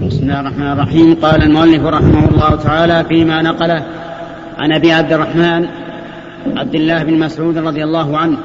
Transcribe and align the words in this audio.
بسم 0.00 0.22
الله 0.22 0.40
الرحمن 0.40 0.72
الرحيم. 0.72 1.14
قال 1.14 1.42
المؤلف 1.42 1.84
رحمه 1.84 2.28
الله 2.28 2.56
تعالى 2.56 3.04
فيما 3.04 3.42
نقله 3.42 3.86
عن 4.58 4.72
أبي 4.72 4.92
عبد 4.92 5.12
الرحمن 5.12 5.68
عبد 6.56 6.74
الله 6.74 7.02
بن 7.04 7.18
مسعود 7.18 7.58
رضي 7.58 7.84
الله 7.84 8.18
عنه. 8.18 8.36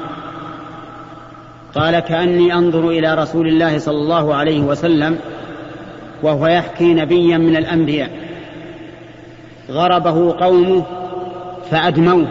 قال 1.74 1.98
كأني 1.98 2.54
أنظر 2.54 2.88
إلى 2.88 3.14
رسول 3.14 3.48
الله 3.48 3.78
صلى 3.78 3.96
الله 3.96 4.34
عليه 4.34 4.60
وسلم 4.60 5.18
وهو 6.22 6.46
يحكي 6.46 6.94
نبيا 6.94 7.38
من 7.38 7.56
الأنبياء. 7.56 8.10
غربه 9.70 10.32
قومه 10.32 10.82
فأدموه 11.70 12.26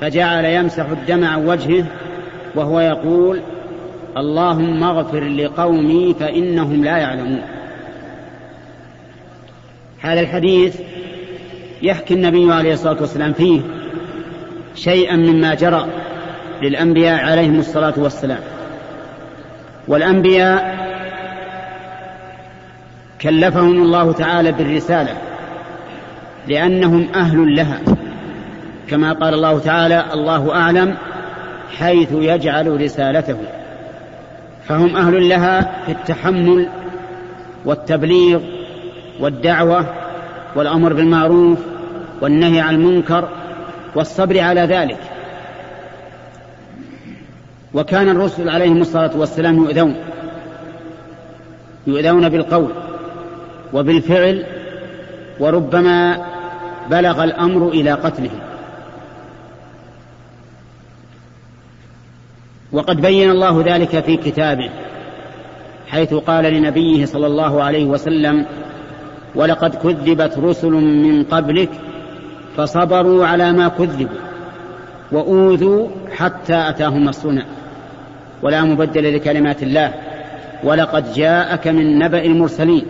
فجعل 0.00 0.44
يمسح 0.44 0.86
الدم 0.88 1.24
عن 1.24 1.46
وجهه 1.46 1.84
وهو 2.54 2.80
يقول 2.80 3.40
اللهم 4.16 4.82
اغفر 4.82 5.24
لقومي 5.24 6.14
فإنهم 6.20 6.84
لا 6.84 6.96
يعلمون. 6.96 7.42
هذا 10.04 10.20
الحديث 10.20 10.80
يحكي 11.82 12.14
النبي 12.14 12.52
عليه 12.52 12.72
الصلاة 12.72 13.00
والسلام 13.00 13.32
فيه 13.32 13.60
شيئا 14.74 15.16
مما 15.16 15.54
جرى 15.54 15.86
للأنبياء 16.62 17.24
عليهم 17.24 17.58
الصلاة 17.58 17.94
والسلام. 17.96 18.40
والأنبياء 19.88 20.74
كلفهم 23.20 23.82
الله 23.82 24.12
تعالى 24.12 24.52
بالرسالة 24.52 25.16
لأنهم 26.48 27.08
أهل 27.14 27.56
لها. 27.56 27.80
كما 28.88 29.12
قال 29.12 29.34
الله 29.34 29.58
تعالى 29.58 30.04
الله 30.14 30.54
أعلم 30.54 30.94
حيث 31.78 32.08
يجعل 32.12 32.80
رسالته. 32.80 33.36
فهم 34.68 34.96
أهل 34.96 35.28
لها 35.28 35.72
في 35.86 35.92
التحمل 35.92 36.68
والتبليغ 37.64 38.40
والدعوة 39.20 39.86
والأمر 40.56 40.92
بالمعروف 40.92 41.58
والنهي 42.20 42.60
عن 42.60 42.74
المنكر 42.74 43.28
والصبر 43.94 44.40
على 44.40 44.60
ذلك. 44.60 44.98
وكان 47.74 48.08
الرسل 48.08 48.48
عليهم 48.48 48.80
الصلاة 48.80 49.10
والسلام 49.16 49.56
يؤذون 49.56 49.96
يؤذون 51.86 52.28
بالقول 52.28 52.70
وبالفعل 53.72 54.46
وربما 55.40 56.26
بلغ 56.90 57.24
الأمر 57.24 57.68
إلى 57.68 57.92
قتلهم. 57.92 58.40
وقد 62.72 63.00
بين 63.00 63.30
الله 63.30 63.62
ذلك 63.66 64.04
في 64.04 64.16
كتابه 64.16 64.70
حيث 65.88 66.14
قال 66.14 66.44
لنبيه 66.44 67.06
صلى 67.06 67.26
الله 67.26 67.62
عليه 67.62 67.84
وسلم 67.84 68.46
ولقد 69.34 69.74
كذبت 69.74 70.38
رسل 70.38 70.70
من 70.72 71.24
قبلك 71.24 71.70
فصبروا 72.56 73.26
على 73.26 73.52
ما 73.52 73.68
كذبوا 73.68 74.18
وأوذوا 75.12 75.88
حتى 76.16 76.68
أتاهم 76.68 77.04
نصرنا 77.04 77.44
ولا 78.42 78.62
مبدل 78.62 79.16
لكلمات 79.16 79.62
الله. 79.62 79.92
ولقد 80.64 81.12
جاءك 81.12 81.68
من 81.68 81.98
نبأ 81.98 82.24
المرسلين. 82.24 82.84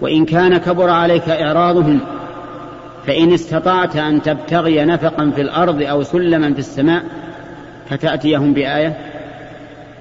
وإن 0.00 0.24
كان 0.24 0.56
كبر 0.56 0.90
عليك 0.90 1.28
إعراضهم 1.28 2.00
فإن 3.06 3.32
استطعت 3.32 3.96
أن 3.96 4.22
تبتغي 4.22 4.84
نفقا 4.84 5.32
في 5.34 5.40
الأرض 5.40 5.82
أو 5.82 6.02
سلما 6.02 6.52
في 6.52 6.58
السماء 6.58 7.02
فتأتيهم 7.90 8.52
بآية. 8.52 8.96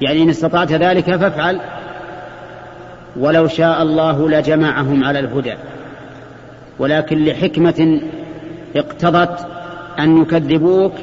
يعني 0.01 0.23
إن 0.23 0.29
استطعت 0.29 0.71
ذلك 0.71 1.15
فافعل. 1.15 1.59
ولو 3.15 3.47
شاء 3.47 3.81
الله 3.81 4.29
لجمعهم 4.29 5.03
على 5.03 5.19
الهدى. 5.19 5.53
ولكن 6.79 7.25
لحكمة 7.25 8.01
اقتضت 8.75 9.47
أن 9.99 10.21
يكذبوك 10.21 10.93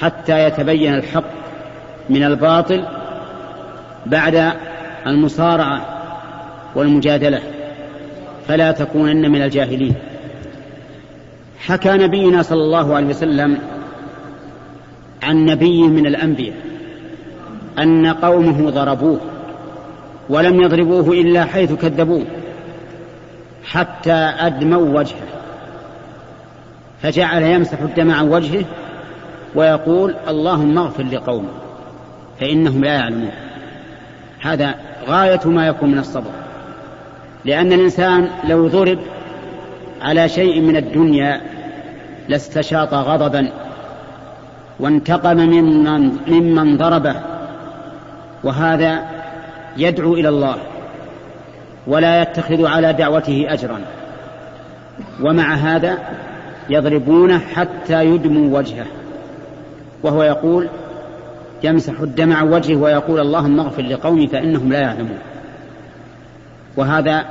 حتى 0.00 0.44
يتبين 0.44 0.94
الحق 0.94 1.24
من 2.10 2.24
الباطل 2.24 2.84
بعد 4.06 4.52
المصارعة 5.06 5.80
والمجادلة. 6.74 7.40
فلا 8.48 8.72
تكونن 8.72 9.30
من 9.30 9.42
الجاهلين. 9.42 9.94
حكى 11.58 11.92
نبينا 11.92 12.42
صلى 12.42 12.62
الله 12.62 12.94
عليه 12.94 13.06
وسلم 13.06 13.58
عن 15.22 15.44
نبي 15.44 15.82
من 15.82 16.06
الأنبياء 16.06 16.54
أن 17.78 18.06
قومه 18.06 18.70
ضربوه. 18.70 19.20
ولم 20.28 20.60
يضربوه 20.60 21.08
إلا 21.12 21.44
حيث 21.44 21.72
كذبوه 21.72 22.24
حتى 23.64 24.12
أدموا 24.38 24.98
وجهه. 24.98 25.26
فجعل 27.02 27.42
يمسح 27.42 27.80
الدم 27.80 28.10
عن 28.10 28.28
وجهه 28.28 28.64
ويقول 29.54 30.14
اللهم 30.28 30.78
اغفر 30.78 31.02
لقومي 31.02 31.48
فإنهم 32.40 32.84
لا 32.84 32.94
يعلمون. 32.94 33.30
هذا 34.40 34.74
غاية 35.08 35.40
ما 35.44 35.66
يكون 35.66 35.90
من 35.90 35.98
الصبر. 35.98 36.30
لأن 37.44 37.72
الإنسان 37.72 38.28
لو 38.48 38.68
ضرب 38.68 38.98
على 40.02 40.28
شيء 40.28 40.60
من 40.60 40.76
الدنيا 40.76 41.40
لاستشاط 42.28 42.94
غضبا 42.94 43.48
وانتقم 44.80 45.36
ممن, 45.36 46.16
ممن 46.26 46.76
ضربه. 46.76 47.14
وهذا 48.44 49.13
يدعو 49.76 50.14
إلى 50.14 50.28
الله 50.28 50.56
ولا 51.86 52.22
يتخذ 52.22 52.66
على 52.66 52.92
دعوته 52.92 53.46
أجرا. 53.48 53.80
ومع 55.22 55.54
هذا 55.54 55.98
يضربونه 56.70 57.38
حتى 57.38 58.04
يدموا 58.04 58.58
وجهه. 58.58 58.86
وهو 60.02 60.22
يقول 60.22 60.68
يمسح 61.62 62.00
الدم 62.00 62.32
عن 62.32 62.52
وجهه 62.52 62.76
ويقول 62.76 63.20
اللهم 63.20 63.60
اغفر 63.60 63.82
لقومي 63.82 64.26
فإنهم 64.26 64.72
لا 64.72 64.80
يعلمون. 64.80 65.18
وهذا 66.76 67.24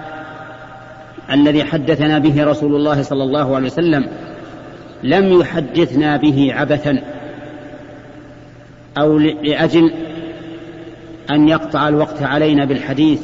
الذي 1.31 1.63
حدثنا 1.63 2.19
به 2.19 2.43
رسول 2.43 2.75
الله 2.75 3.01
صلى 3.01 3.23
الله 3.23 3.55
عليه 3.55 3.65
وسلم 3.65 4.07
لم 5.03 5.39
يحدثنا 5.39 6.17
به 6.17 6.53
عبثا 6.53 7.01
أو 8.97 9.17
لأجل 9.17 9.91
أن 11.31 11.47
يقطع 11.47 11.87
الوقت 11.87 12.23
علينا 12.23 12.65
بالحديث 12.65 13.21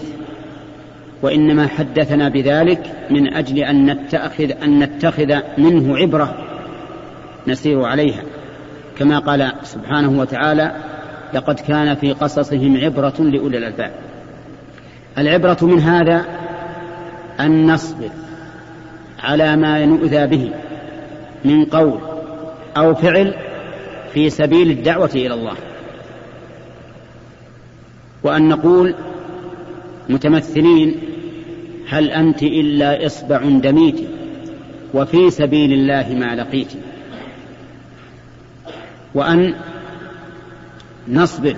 وإنما 1.22 1.68
حدثنا 1.68 2.30
بذلك 2.30 2.96
من 3.10 3.34
أجل 3.34 3.58
أن 3.58 3.86
نتخذ 3.86 4.52
أن 4.64 4.80
نتخذ 4.80 5.40
منه 5.58 5.98
عبرة 5.98 6.36
نسير 7.48 7.84
عليها. 7.84 8.24
كما 8.98 9.20
قال 9.20 9.52
سبحانه 9.64 10.20
وتعالى 10.20 10.72
لقد 11.34 11.60
كان 11.60 11.96
في 11.96 12.12
قصصهم 12.12 12.78
عبرة 12.78 13.16
لأولي 13.20 13.58
الألباب. 13.58 13.92
العبرة 15.18 15.58
من 15.62 15.80
هذا 15.80 16.26
أن 17.40 17.72
نصبر 17.72 18.10
على 19.24 19.56
ما 19.56 19.86
نؤذى 19.86 20.28
به 20.28 20.52
من 21.46 21.66
قول 21.66 22.00
أو 22.78 22.96
فعل 22.96 23.34
في 24.14 24.30
سبيل 24.30 24.72
الدعوة 24.72 25.12
إلى 25.16 25.34
الله. 25.34 25.56
وأن 28.24 28.50
نقول 28.50 28.96
متمثلين 30.10 30.96
هل 31.90 32.10
أنت 32.10 32.44
إلا 32.44 33.06
إصبع 33.06 33.42
دميت؟ 33.44 34.00
وفي 34.94 35.30
سبيل 35.30 35.74
الله 35.74 36.16
ما 36.20 36.36
لقيت. 36.36 36.72
وأن 39.14 39.54
نصبر 41.08 41.56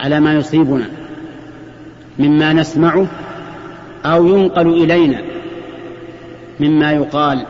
على 0.00 0.20
ما 0.20 0.34
يصيبنا 0.34 0.86
مما 2.18 2.52
نسمعه 2.52 3.06
أو 4.04 4.26
ينقل 4.26 4.68
إلينا 4.68 5.22
مما 6.60 6.92
يقال 6.92 7.46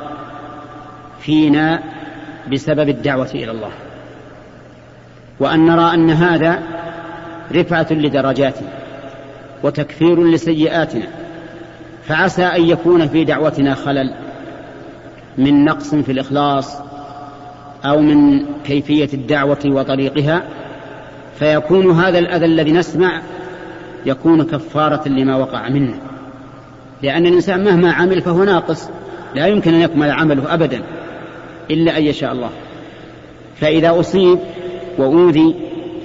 فينا 1.20 1.82
بسبب 2.52 2.88
الدعوة 2.88 3.30
إلى 3.34 3.50
الله. 3.50 3.70
وأن 5.40 5.66
نرى 5.66 5.94
أن 5.94 6.10
هذا 6.10 6.62
رفعة 7.54 7.86
لدرجاتنا 7.90 8.68
وتكفير 9.62 10.24
لسيئاتنا 10.24 11.06
فعسى 12.02 12.42
أن 12.42 12.68
يكون 12.68 13.08
في 13.08 13.24
دعوتنا 13.24 13.74
خلل 13.74 14.14
من 15.38 15.64
نقص 15.64 15.94
في 15.94 16.12
الإخلاص 16.12 16.76
أو 17.84 18.00
من 18.00 18.46
كيفية 18.64 19.08
الدعوة 19.14 19.58
وطريقها 19.66 20.42
فيكون 21.38 21.90
هذا 21.90 22.18
الأذى 22.18 22.46
الذي 22.46 22.72
نسمع 22.72 23.20
يكون 24.06 24.42
كفارة 24.42 25.08
لما 25.08 25.36
وقع 25.36 25.68
منا 25.68 25.94
لأن 27.02 27.26
الإنسان 27.26 27.64
مهما 27.64 27.92
عمل 27.92 28.22
فهو 28.22 28.44
ناقص 28.44 28.88
لا 29.34 29.46
يمكن 29.46 29.74
أن 29.74 29.80
يكمل 29.80 30.10
عمله 30.10 30.54
أبدا 30.54 30.82
إلا 31.70 31.98
أن 31.98 32.02
يشاء 32.02 32.32
الله. 32.32 32.50
فإذا 33.60 34.00
أصيب 34.00 34.38
وأوذي 34.98 35.54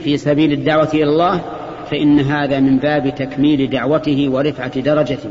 في 0.06 0.18
سبيل 0.18 0.52
الدعوة 0.52 0.90
إلى 0.94 1.04
الله 1.04 1.42
فإن 1.92 2.20
هذا 2.20 2.60
من 2.60 2.78
باب 2.78 3.16
تكميل 3.16 3.70
دعوته 3.70 4.30
ورفعة 4.30 4.80
درجته. 4.80 5.30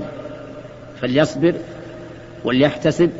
فليصبر 1.00 1.54
وليحتسب 2.44 3.10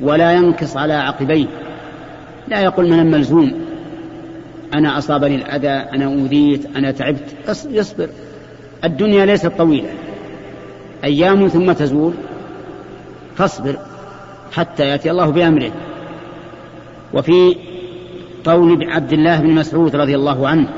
ولا 0.00 0.32
ينكص 0.32 0.76
على 0.76 0.92
عقبيه. 0.94 1.46
لا 2.48 2.60
يقول 2.60 2.90
من 2.90 3.00
الملزوم 3.00 3.52
أنا 4.74 4.98
أصابني 4.98 5.34
الأذى 5.34 5.68
أنا 5.68 6.04
أوذيت 6.04 6.76
أنا 6.76 6.90
تعبت. 6.90 7.36
يصبر. 7.70 8.08
الدنيا 8.84 9.26
ليست 9.26 9.46
طويلة. 9.46 9.88
أيام 11.04 11.48
ثم 11.48 11.72
تزول 11.72 12.12
فاصبر 13.36 13.78
حتى 14.52 14.88
يأتي 14.88 15.10
الله 15.10 15.30
بأمره. 15.30 15.72
وفي 17.14 17.56
قول 18.44 18.90
عبد 18.90 19.12
الله 19.12 19.40
بن 19.40 19.50
مسعود 19.50 19.96
رضي 19.96 20.14
الله 20.14 20.48
عنه 20.48 20.68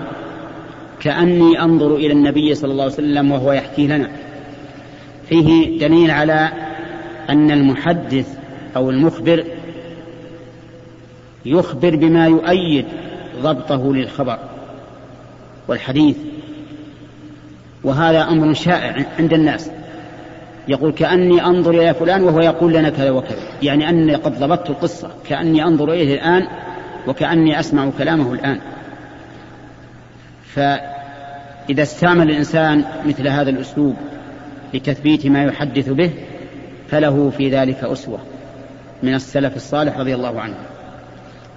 كأني 1.00 1.62
أنظر 1.62 1.94
إلى 1.94 2.12
النبي 2.12 2.54
صلى 2.54 2.72
الله 2.72 2.84
عليه 2.84 2.92
وسلم 2.92 3.32
وهو 3.32 3.52
يحكي 3.52 3.86
لنا. 3.86 4.10
فيه 5.28 5.78
دليل 5.78 6.10
على 6.10 6.52
أن 7.30 7.50
المحدث 7.50 8.38
أو 8.76 8.90
المخبر 8.90 9.44
يخبر 11.46 11.96
بما 11.96 12.26
يؤيد 12.26 12.84
ضبطه 13.42 13.94
للخبر 13.94 14.38
والحديث 15.68 16.16
وهذا 17.84 18.22
أمر 18.22 18.54
شائع 18.54 19.06
عند 19.18 19.32
الناس. 19.32 19.70
يقول 20.68 20.92
كأني 20.92 21.44
أنظر 21.44 21.70
إلى 21.70 21.94
فلان 21.94 22.22
وهو 22.22 22.40
يقول 22.40 22.72
لنا 22.72 22.90
كذا 22.90 23.10
وكذا. 23.10 23.42
يعني 23.62 23.88
أني 23.88 24.14
قد 24.14 24.38
ضبطت 24.38 24.70
القصة 24.70 25.10
كأني 25.28 25.64
أنظر 25.64 25.92
إليه 25.92 26.14
الآن 26.14 26.46
وكأني 27.06 27.60
أسمع 27.60 27.90
كلامه 27.98 28.32
الآن. 28.32 28.60
فإذا 30.54 31.82
استعمل 31.82 32.30
الإنسان 32.30 32.84
مثل 33.06 33.28
هذا 33.28 33.50
الأسلوب 33.50 33.96
لتثبيت 34.74 35.26
ما 35.26 35.44
يحدث 35.44 35.88
به 35.88 36.10
فله 36.88 37.30
في 37.30 37.50
ذلك 37.50 37.84
أسوة 37.84 38.18
من 39.02 39.14
السلف 39.14 39.56
الصالح 39.56 39.98
رضي 39.98 40.14
الله 40.14 40.40
عنه. 40.40 40.56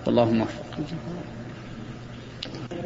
والله 0.06 0.32
موفق. 0.32 0.64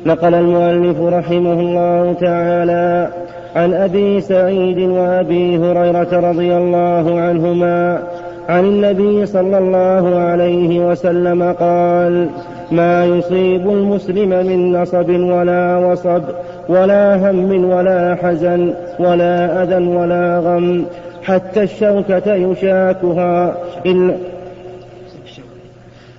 نقل 0.05 0.33
المؤلف 0.33 0.99
رحمه 0.99 1.59
الله 1.59 2.13
تعالى 2.13 3.13
عن 3.55 3.73
أبي 3.73 4.21
سعيد 4.21 4.79
وأبي 4.79 5.57
هريرة 5.57 6.29
رضي 6.29 6.57
الله 6.57 7.21
عنهما 7.21 8.03
عن 8.49 8.65
النبي 8.65 9.25
صلى 9.25 9.57
الله 9.57 10.19
عليه 10.19 10.79
وسلم 10.79 11.43
قال 11.43 12.29
ما 12.75 13.05
يصيب 13.05 13.69
المسلم 13.69 14.29
من 14.29 14.81
نصب 14.81 15.09
ولا 15.09 15.77
وصب 15.77 16.23
ولا 16.69 17.29
هم 17.29 17.69
ولا 17.69 18.15
حزن 18.15 18.73
ولا 18.99 19.63
أذى 19.63 19.87
ولا 19.87 20.39
غم 20.39 20.85
حتى 21.23 21.63
الشوكة 21.63 22.33
يشاكها. 22.33 23.55
إلا 23.85 24.15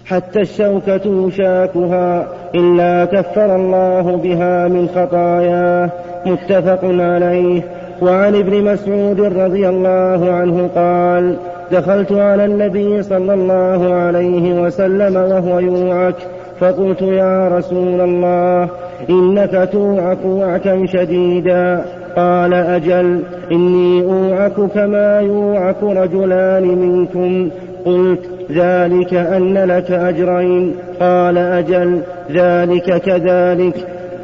حتى 0.05 0.41
الشوكة 0.41 1.27
يشاكها. 1.27 2.29
إلا 2.55 3.05
كفر 3.05 3.57
الله 3.57 4.17
بها 4.17 4.69
من 4.69 4.89
خطاياه. 4.89 5.91
متفق 6.27 6.81
عليه. 6.85 7.63
وعن 8.03 8.35
ابن 8.35 8.63
مسعود 8.65 9.21
رضي 9.21 9.69
الله 9.69 10.33
عنه 10.33 10.71
قال 10.75 11.37
دخلت 11.73 12.13
على 12.13 12.45
النبي 12.45 13.03
صلى 13.03 13.35
الله 13.35 13.95
عليه 13.95 14.61
وسلم 14.61 15.17
وهو 15.17 15.59
يوعك. 15.59 16.15
فقلت 16.61 17.03
يا 17.03 17.49
رسول 17.49 18.01
الله 18.01 18.69
إنك 19.11 19.69
توعك 19.73 20.25
وعكا 20.25 20.87
شديدا. 20.87 21.85
قال 22.17 22.55
أجل 22.55 23.21
إني 23.53 24.03
أوعك 24.03 24.71
كما 24.75 25.21
يوعك 25.21 25.83
رجلان 25.83 26.63
منكم. 26.63 27.51
قلت 27.87 28.21
ذلك 28.51 29.15
أن 29.15 29.55
لك 29.55 29.91
أجرين. 29.91 30.75
قال 31.01 31.39
أجل 31.39 32.01
ذلك 32.33 33.03
كذلك. 33.03 33.75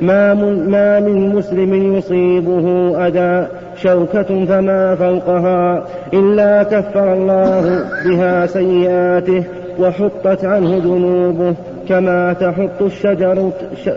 ما 0.00 0.34
من, 0.34 0.70
ما 0.70 1.00
من 1.00 1.34
مسلم 1.34 1.94
يصيبه 1.96 2.96
أذى. 3.06 3.46
شوكة 3.76 4.44
فما 4.44 4.94
فوقها. 4.94 5.84
إلا 6.12 6.62
كفر 6.62 7.12
الله 7.12 7.84
بها 8.06 8.46
سيئاته 8.46 9.44
وحطت 9.80 10.44
عنه 10.44 10.80
ذنوبه. 10.84 11.54
كما 11.88 12.32
تحط 12.32 12.82
الشجرة 12.82 13.52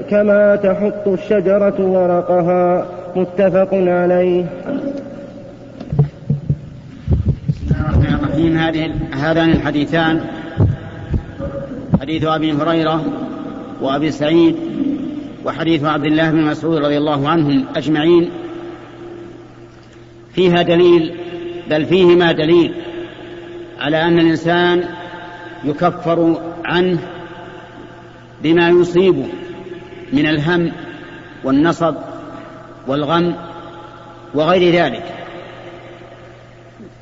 كما 0.10 0.56
تحط 0.56 1.08
الشجرة 1.08 1.82
ورقها 1.82 2.86
متفق 3.16 3.70
عليه. 3.74 4.46
الرحيم. 8.34 8.58
هذه 8.58 8.92
هذان 9.14 9.50
الحديثان. 9.50 10.22
حديث 12.02 12.24
أبي 12.24 12.54
هريرة 12.54 13.04
وأبي 13.82 14.12
سعيد 14.12 14.56
وحديث 15.46 15.84
عبد 15.84 16.06
الله 16.06 16.32
بن 16.32 16.42
مسعود 16.42 16.78
رضي 16.78 16.98
الله 16.98 17.30
عنهم 17.30 17.66
أجمعين. 17.76 18.30
فيها 20.34 20.62
دليل 20.62 21.16
بل 21.70 21.86
فيهما 21.86 22.32
دليل 22.32 22.74
على 23.80 24.02
أن 24.02 24.20
الإنسان 24.20 24.84
يكفر 25.64 26.42
عنه 26.66 27.00
بما 28.44 28.70
يصيبه 28.70 29.28
من 30.14 30.28
الهم 30.28 30.72
والنصب 31.44 31.96
والغم 32.88 33.36
وغير 34.34 34.74
ذلك. 34.74 35.04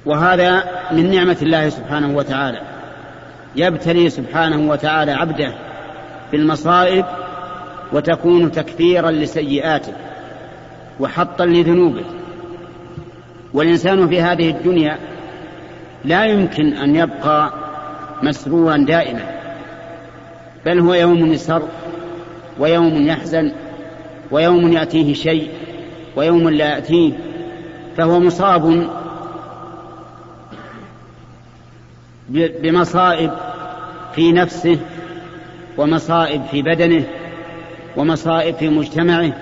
وهذا 0.05 0.63
من 0.91 1.11
نعمة 1.11 1.37
الله 1.41 1.69
سبحانه 1.69 2.17
وتعالى. 2.17 2.61
يبتلي 3.55 4.09
سبحانه 4.09 4.71
وتعالى 4.71 5.11
عبده 5.11 5.53
بالمصائب 6.31 7.05
وتكون 7.93 8.51
تكفيرا 8.51 9.11
لسيئاته 9.11 9.93
وحطا 10.99 11.45
لذنوبه. 11.45 12.05
والإنسان 13.53 14.07
في 14.07 14.21
هذه 14.21 14.49
الدنيا 14.49 14.97
لا 16.05 16.25
يمكن 16.25 16.73
أن 16.73 16.95
يبقى 16.95 17.53
مسرورا 18.23 18.77
دائما. 18.77 19.40
بل 20.65 20.79
هو 20.79 20.93
يوم 20.93 21.33
يسر 21.33 21.63
ويوم 22.59 23.07
يحزن 23.07 23.51
ويوم 24.31 24.73
يأتيه 24.73 25.13
شيء 25.13 25.49
ويوم 26.15 26.49
لا 26.49 26.69
يأتيه 26.69 27.13
فهو 27.97 28.19
مصاب 28.19 28.87
بمصائب 32.29 33.31
في 34.15 34.31
نفسه 34.31 34.77
ومصائب 35.77 36.43
في 36.51 36.61
بدنه 36.61 37.03
ومصائب 37.97 38.55
في 38.55 38.69
مجتمعه 38.69 39.33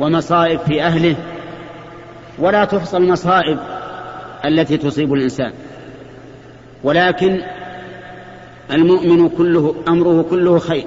ومصائب 0.00 0.60
في 0.60 0.82
أهله. 0.82 1.16
ولا 2.38 2.64
تحصى 2.64 2.96
المصائب 2.96 3.58
التي 4.44 4.76
تصيب 4.76 5.12
الإنسان. 5.12 5.52
ولكن 6.84 7.40
المؤمن 8.72 9.28
كله 9.28 9.74
أمره 9.88 10.26
كله 10.30 10.58
خير. 10.58 10.84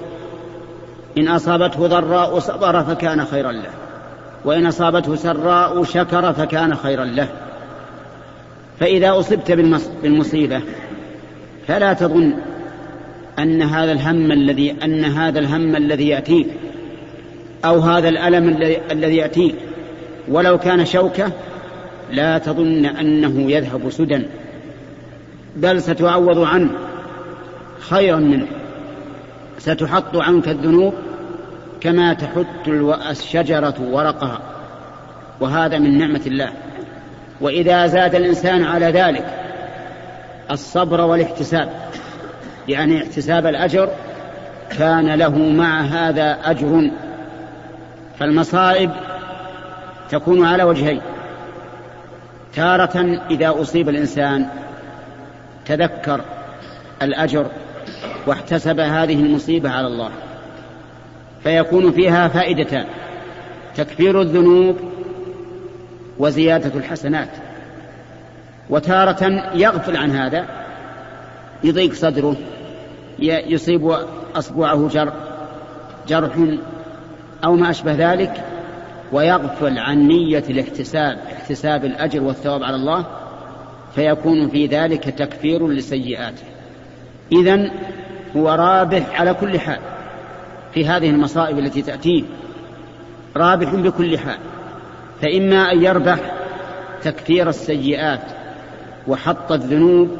إن 1.18 1.28
أصابته 1.28 1.88
ضراء 1.88 2.40
صبر 2.40 2.84
فكان 2.84 3.26
خيرا 3.26 3.52
له. 3.52 3.70
وإن 4.46 4.66
أصابته 4.66 5.16
سراء 5.16 5.84
شكر 5.84 6.34
فكان 6.34 6.76
خيرا 6.76 7.06
له. 7.06 7.28
فإذا 8.80 9.20
أصبت 9.20 9.52
بالمصيبة 10.04 10.62
فلا 11.68 11.94
تظن 11.94 12.34
أن 13.40 13.62
هذا 13.62 13.92
الهم 13.92 14.32
الذي 14.32 14.76
أن 14.84 15.06
هذا 15.06 15.40
الهم 15.40 15.76
الذي 15.76 16.08
يأتيك 16.08 16.48
أو 17.66 17.80
هذا 17.80 18.10
الألم 18.10 18.50
الذي 18.92 19.16
يأتيك 19.16 19.56
ولو 20.28 20.58
كان 20.58 20.86
شوكة 20.86 21.32
لا 22.12 22.38
تظن 22.38 22.86
أنه 22.86 23.52
يذهب 23.52 23.90
سدى. 23.90 24.22
بل 25.56 25.82
ستعوض 25.82 26.40
عنه. 26.40 26.70
خيرا 27.80 28.18
منه. 28.18 28.48
ستحط 29.58 30.16
عنك 30.16 30.48
الذنوب 30.48 30.94
كما 31.82 32.14
تحط 32.14 32.68
الشجرة 33.10 33.76
ورقها. 33.92 34.40
وهذا 35.40 35.78
من 35.78 35.98
نعمة 35.98 36.22
الله. 36.26 36.50
وإذا 37.42 37.88
زاد 37.88 38.16
الإنسان 38.16 38.64
على 38.64 38.86
ذلك 38.86 39.26
الصبر 40.52 41.02
والاحتساب. 41.02 41.70
يعني 42.68 43.04
احتساب 43.04 43.46
الأجر 43.46 43.90
كان 44.78 45.16
له 45.16 45.38
مع 45.38 45.82
هذا 45.82 46.38
أجر. 46.44 46.92
فالمصائب 48.20 48.92
تكون 50.10 50.46
على 50.46 50.64
وجهين. 50.64 51.02
تارة 52.56 53.22
إذا 53.32 53.62
أصيب 53.62 53.90
الإنسان 53.90 54.46
تذكر 55.66 56.22
الأجر 57.02 57.46
واحتسب 58.28 58.80
هذه 58.80 59.16
المصيبة 59.16 59.70
على 59.70 59.88
الله. 59.88 60.10
فيكون 61.44 61.92
فيها 61.92 62.28
فائدتان 62.28 62.86
تكفير 63.76 64.22
الذنوب 64.22 64.76
وزيادة 66.20 66.80
الحسنات. 66.80 67.30
وتارة 68.70 69.52
يغفل 69.56 69.98
عن 69.98 70.12
هذا 70.12 70.46
يضيق 71.64 71.94
صدره 71.94 72.36
يصيب 73.20 73.96
أصبعه 74.36 74.88
جر 74.88 75.14
جرح 76.08 76.32
أو 77.44 77.56
ما 77.56 77.70
أشبه 77.70 78.14
ذلك 78.14 78.44
ويغفل 79.12 79.78
عن 79.78 80.08
نية 80.08 80.44
الاحتساب 80.50 81.18
احتساب 81.34 81.86
الأجر 81.86 82.24
والثواب 82.24 82.64
على 82.64 82.76
الله 82.76 83.06
فيكون 83.96 84.50
في 84.50 84.66
ذلك 84.66 85.04
تكفير 85.04 85.68
لسيئاته. 85.68 86.44
إذن 87.32 87.72
هو 88.38 88.50
رابح 88.50 89.22
على 89.22 89.34
كل 89.34 89.60
حال 89.60 89.80
في 90.74 90.88
هذه 90.88 91.10
المصائب 91.10 91.60
التي 91.60 91.82
تأتيه. 91.82 92.24
رابح 93.38 93.76
بكل 93.76 94.18
حال. 94.18 94.38
فإما 95.22 95.72
أن 95.72 95.84
يربح 95.84 96.20
تكفير 97.02 97.50
السيئات 97.50 98.22
وحط 99.08 99.52
الذنوب 99.52 100.18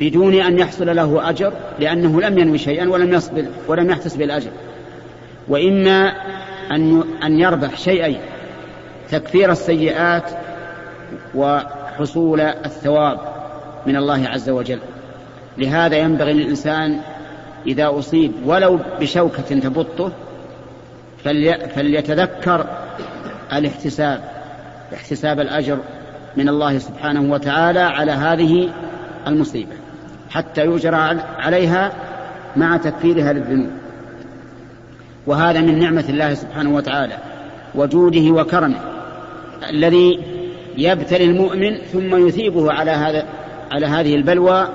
بدون 0.00 0.34
أن 0.34 0.58
يحصل 0.58 0.96
له 0.96 1.30
أجر 1.30 1.52
لأنه 1.78 2.20
لم 2.20 2.38
ينوي 2.38 2.58
شيئا 2.58 2.88
ولم 2.88 3.14
يصبر 3.14 3.44
ولم 3.68 3.90
يحتسب 3.90 4.22
الأجر 4.22 4.50
وإما 5.48 6.12
أن 6.70 7.04
أن 7.22 7.40
يربح 7.40 7.76
شيئين 7.76 8.20
تكفير 9.10 9.52
السيئات 9.52 10.30
وحصول 11.34 12.40
الثواب 12.40 13.18
من 13.86 13.96
الله 13.96 14.28
عز 14.28 14.50
وجل. 14.50 14.78
لهذا 15.58 15.96
ينبغي 15.96 16.32
للإنسان 16.32 17.00
إذا 17.66 17.98
أصيب 17.98 18.32
ولو 18.44 18.78
بشوكة 19.00 19.42
تبطه 19.42 20.12
فليتذكر 21.74 22.66
الاحتساب 23.52 24.20
احتساب 24.94 25.40
الأجر 25.40 25.78
من 26.36 26.48
الله 26.48 26.78
سبحانه 26.78 27.32
وتعالى 27.32 27.80
على 27.80 28.12
هذه 28.12 28.70
المصيبة 29.26 29.72
حتى 30.30 30.64
يجرى 30.64 31.20
عليها 31.38 31.92
مع 32.56 32.76
تكفيرها 32.76 33.32
للذنوب. 33.32 33.70
وهذا 35.26 35.60
من 35.60 35.78
نعمة 35.78 36.04
الله 36.08 36.34
سبحانه 36.34 36.74
وتعالى 36.74 37.18
وجوده 37.74 38.30
وكرمه 38.30 38.80
الذي 39.70 40.20
يبتلي 40.78 41.24
المؤمن 41.24 41.76
ثم 41.76 42.26
يثيبه 42.26 42.72
على 42.72 42.90
هذا 42.90 43.26
على 43.72 43.86
هذه 43.86 44.14
البلوى 44.14 44.68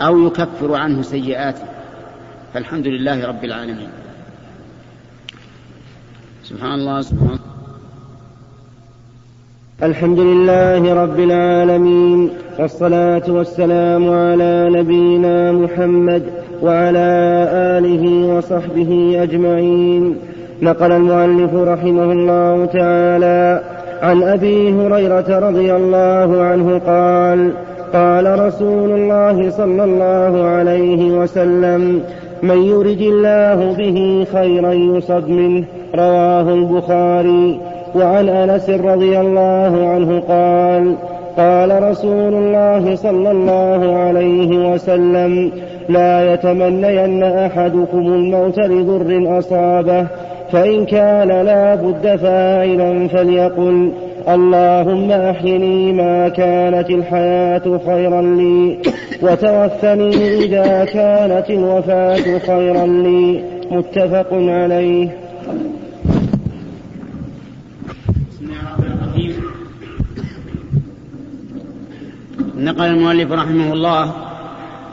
أو 0.00 0.26
يكفر 0.26 0.74
عنه 0.74 1.02
سيئاته. 1.02 1.64
فالحمد 2.54 2.86
لله 2.86 3.28
رب 3.28 3.44
العالمين. 3.44 3.88
سبحان 6.44 6.74
الله 6.74 7.00
سبحان 7.00 7.28
الله. 7.28 7.50
الحمد 9.82 10.20
لله 10.20 10.94
رب 11.02 11.20
العالمين 11.20 12.30
والصلاة 12.58 13.26
والسلام 13.28 14.10
على 14.10 14.68
نبينا 14.72 15.52
محمد 15.52 16.22
وعلى 16.62 17.08
آله 17.78 18.04
وصحبه 18.34 19.22
أجمعين. 19.22 20.16
نقل 20.62 20.92
المؤلف 20.92 21.54
رحمه 21.54 22.12
الله 22.12 22.66
تعالى 22.66 23.62
عن 24.02 24.22
أبي 24.22 24.72
هريرة 24.72 25.38
رضي 25.48 25.76
الله 25.76 26.42
عنه 26.42 26.78
قال 26.78 27.52
قال 27.92 28.46
رسول 28.46 28.90
الله 28.90 29.50
صلى 29.50 29.84
الله 29.84 30.44
عليه 30.44 31.18
وسلم 31.18 32.02
من 32.42 32.62
يرد 32.62 33.00
الله 33.00 33.74
به 33.78 34.26
خيرا 34.32 34.72
يصب 34.72 35.28
منه. 35.28 35.64
رواه 35.94 36.54
البخاري. 36.54 37.60
وعن 37.94 38.28
أنس 38.28 38.70
رضي 38.70 39.20
الله 39.20 39.88
عنه 39.88 40.20
قال 40.28 40.94
قال 41.36 41.82
رسول 41.82 42.34
الله 42.34 42.96
صلى 42.96 43.30
الله 43.30 43.96
عليه 43.96 44.72
وسلم 44.72 45.52
لا 45.88 46.34
يتمنين 46.34 47.22
أحدكم 47.22 47.98
الموت 47.98 48.58
لضر 48.58 49.38
أصابه 49.38 50.06
فإن 50.52 50.84
كان 50.84 51.28
لا 51.28 51.74
بد 51.74 52.16
فاعلا 52.16 53.08
فليقل. 53.08 53.90
اللهم 54.28 55.10
أحيني 55.10 55.92
ما 55.92 56.28
كانت 56.28 56.90
الحياة 56.90 57.80
خيرا 57.86 58.22
لي 58.22 58.78
وتوفني 59.22 60.44
إذا 60.44 60.84
كانت 60.84 61.50
الوفاة 61.50 62.38
خيرا 62.38 62.86
لي. 62.86 63.44
متفق 63.70 64.28
عليه. 64.32 65.16
نقل 72.56 72.84
المؤلف 72.84 73.32
رحمه 73.32 73.72
الله 73.72 74.12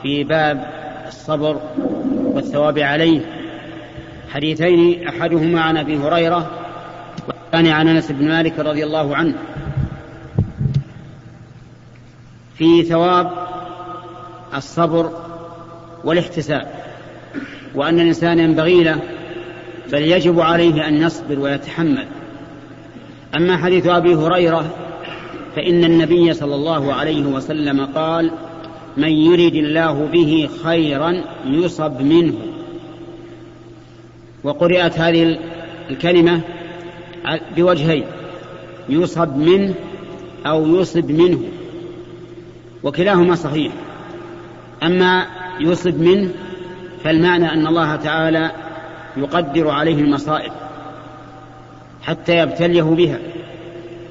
في 0.02 0.24
باب 0.24 0.66
الصبر 1.06 1.56
والثواب 2.34 2.78
عليه. 2.78 3.20
حديثين 4.28 5.08
أحدهما 5.08 5.60
عن 5.60 5.76
أبي 5.76 5.96
هريرة 5.96 6.50
والثاني 7.28 7.72
عن 7.72 7.88
أنس 7.88 8.12
بن 8.12 8.28
مالك 8.28 8.58
رضي 8.58 8.84
الله 8.84 9.16
عنه 9.16 9.34
في 12.54 12.82
ثواب 12.82 13.30
الصبر 14.54 15.10
والاحتساب 16.04 16.66
وأن 17.74 18.00
الإنسان 18.00 18.38
ينبغي 18.38 18.84
له 18.84 19.00
بل 19.92 20.02
يجب 20.02 20.40
عليه 20.40 20.88
أن 20.88 21.02
يصبر 21.02 21.38
ويتحمل. 21.38 22.06
أما 23.36 23.56
حديث 23.56 23.86
أبي 23.86 24.14
هريرة 24.14 24.70
فإن 25.56 25.84
النبي 25.84 26.34
صلى 26.34 26.54
الله 26.54 26.94
عليه 26.94 27.26
وسلم 27.26 27.86
قال 27.86 28.30
من 28.96 29.08
يرد 29.08 29.54
الله 29.54 30.06
به 30.12 30.48
خيرا 30.64 31.24
يصب 31.46 32.02
منه. 32.02 32.34
وقرأت 34.44 34.98
هذه 34.98 35.38
الكلمة 35.90 36.40
بوجهين 37.56 38.04
يصب 38.88 39.36
منه 39.36 39.74
أو 40.46 40.66
يصب 40.66 41.10
منه 41.10 41.38
وكلاهما 42.82 43.34
صحيح. 43.34 43.72
أما 44.82 45.26
يصب 45.60 46.00
منه 46.00 46.30
فالمعنى 47.04 47.52
أن 47.52 47.66
الله 47.66 47.96
تعالى 47.96 48.50
يقدر 49.16 49.70
عليه 49.70 50.00
المصائب 50.00 50.52
حتى 52.02 52.38
يبتليه 52.38 52.82
بها 52.82 53.18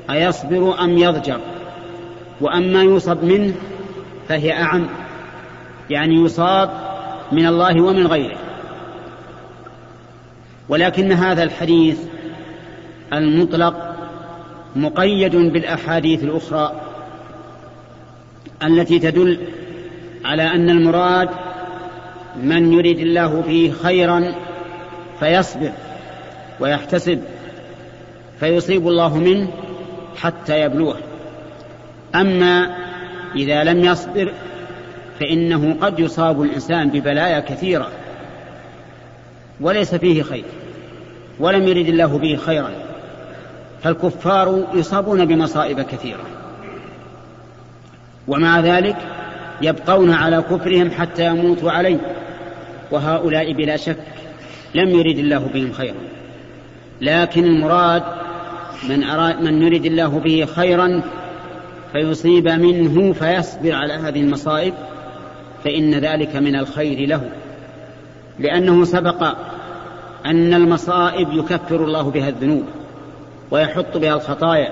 أيصبر 0.09 0.83
أم 0.83 0.97
يضجر؟ 0.97 1.39
وأما 2.41 2.83
يصب 2.83 3.23
منه 3.23 3.53
فهي 4.29 4.53
أعم 4.53 4.87
يعني 5.89 6.15
يصاب 6.15 6.69
من 7.31 7.45
الله 7.45 7.81
ومن 7.81 8.07
غيره. 8.07 8.37
ولكن 10.69 11.11
هذا 11.11 11.43
الحديث 11.43 11.99
المطلق 13.13 13.95
مقيد 14.75 15.35
بالأحاديث 15.35 16.23
الأخرى 16.23 16.81
التي 18.63 18.99
تدل 18.99 19.39
على 20.25 20.43
أن 20.43 20.69
المراد 20.69 21.29
من 22.43 22.73
يريد 22.73 22.99
الله 22.99 23.41
فيه 23.41 23.71
خيرا 23.71 24.33
فيصبر 25.19 25.71
ويحتسب 26.59 27.21
فيصيب 28.39 28.87
الله 28.87 29.17
منه 29.17 29.47
حتى 30.17 30.61
يبلوه. 30.61 30.97
أما 32.15 32.75
إذا 33.35 33.63
لم 33.63 33.83
يصبر 33.83 34.31
فإنه 35.19 35.75
قد 35.81 35.99
يصاب 35.99 36.41
الإنسان 36.41 36.89
ببلايا 36.89 37.39
كثيرة 37.39 37.89
وليس 39.61 39.95
فيه 39.95 40.23
خير 40.23 40.45
ولم 41.39 41.67
يرد 41.67 41.87
الله 41.87 42.17
به 42.17 42.35
خيرا. 42.35 42.86
فالكفار 43.87 44.67
يصابون 44.73 45.25
بمصائب 45.25 45.81
كثيرة. 45.81 46.23
ومع 48.27 48.59
ذلك 48.59 48.97
يبقون 49.61 50.11
على 50.11 50.41
كفرهم 50.41 50.91
حتى 50.91 51.25
يموتوا 51.25 51.71
عليه. 51.71 51.97
وهؤلاء 52.91 53.53
بلا 53.53 53.77
شك 53.77 53.97
لم 54.75 54.89
يرد 54.89 55.17
الله 55.17 55.49
بهم 55.53 55.71
خيرا. 55.71 55.95
لكن 57.01 57.45
المراد 57.45 58.03
من 58.89 59.03
أراد 59.03 59.41
من 59.41 59.61
يريد 59.61 59.85
الله 59.85 60.07
به 60.07 60.47
خيرا 60.55 61.01
فيصيب 61.91 62.47
منه 62.47 63.13
فيصبر 63.13 63.73
على 63.73 63.93
هذه 63.93 64.21
المصائب 64.21 64.73
فإن 65.63 65.95
ذلك 65.95 66.35
من 66.35 66.55
الخير 66.55 67.07
له. 67.07 67.29
لأنه 68.39 68.85
سبق 68.85 69.23
أن 70.25 70.53
المصائب 70.53 71.33
يكفر 71.33 71.83
الله 71.83 72.11
بها 72.11 72.29
الذنوب. 72.29 72.63
ويحط 73.51 73.97
بها 73.97 74.13
الخطايا. 74.13 74.71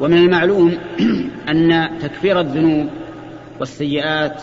ومن 0.00 0.16
المعلوم 0.16 0.78
أن 1.48 1.90
تكفير 2.02 2.40
الذنوب 2.40 2.88
والسيئات 3.60 4.42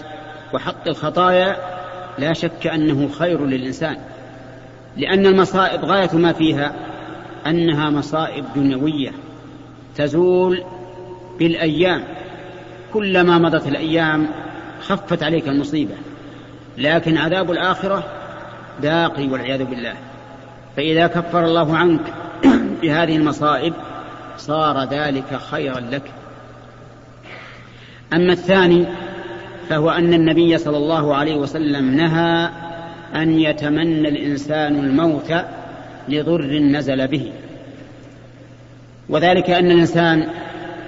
وحط 0.53 0.87
الخطايا 0.87 1.57
لا 2.19 2.33
شك 2.33 2.67
أنه 2.67 3.09
خير 3.09 3.45
للإنسان. 3.45 3.97
لأن 4.97 5.25
المصائب 5.25 5.85
غاية 5.85 6.09
ما 6.13 6.33
فيها 6.33 6.73
أنها 7.47 7.89
مصائب 7.89 8.45
دنيوية 8.55 9.11
تزول 9.95 10.63
بالأيام. 11.39 12.03
كلما 12.93 13.37
مضت 13.37 13.67
الأيام 13.67 14.27
خفت 14.81 15.23
عليك 15.23 15.47
المصيبة 15.47 15.95
لكن 16.77 17.17
عذاب 17.17 17.51
الآخرة 17.51 18.03
باقي 18.81 19.27
والعياذ 19.27 19.63
بالله. 19.63 19.93
فإذا 20.77 21.07
كفر 21.07 21.45
الله 21.45 21.77
عنك 21.77 22.13
بهذه 22.81 23.15
المصائب 23.15 23.73
صار 24.37 24.83
ذلك 24.83 25.35
خيرا 25.51 25.79
لك. 25.79 26.11
أما 28.13 28.33
الثاني 28.33 28.85
فهو 29.69 29.89
أن 29.89 30.13
النبي 30.13 30.57
صلى 30.57 30.77
الله 30.77 31.15
عليه 31.15 31.35
وسلم 31.35 31.95
نهى 31.95 32.49
أن 33.15 33.39
يتمنى 33.39 34.09
الإنسان 34.09 34.75
الموت 34.75 35.33
لضر 36.09 36.59
نزل 36.59 37.07
به. 37.07 37.31
وذلك 39.09 39.49
أن 39.49 39.71
الإنسان 39.71 40.27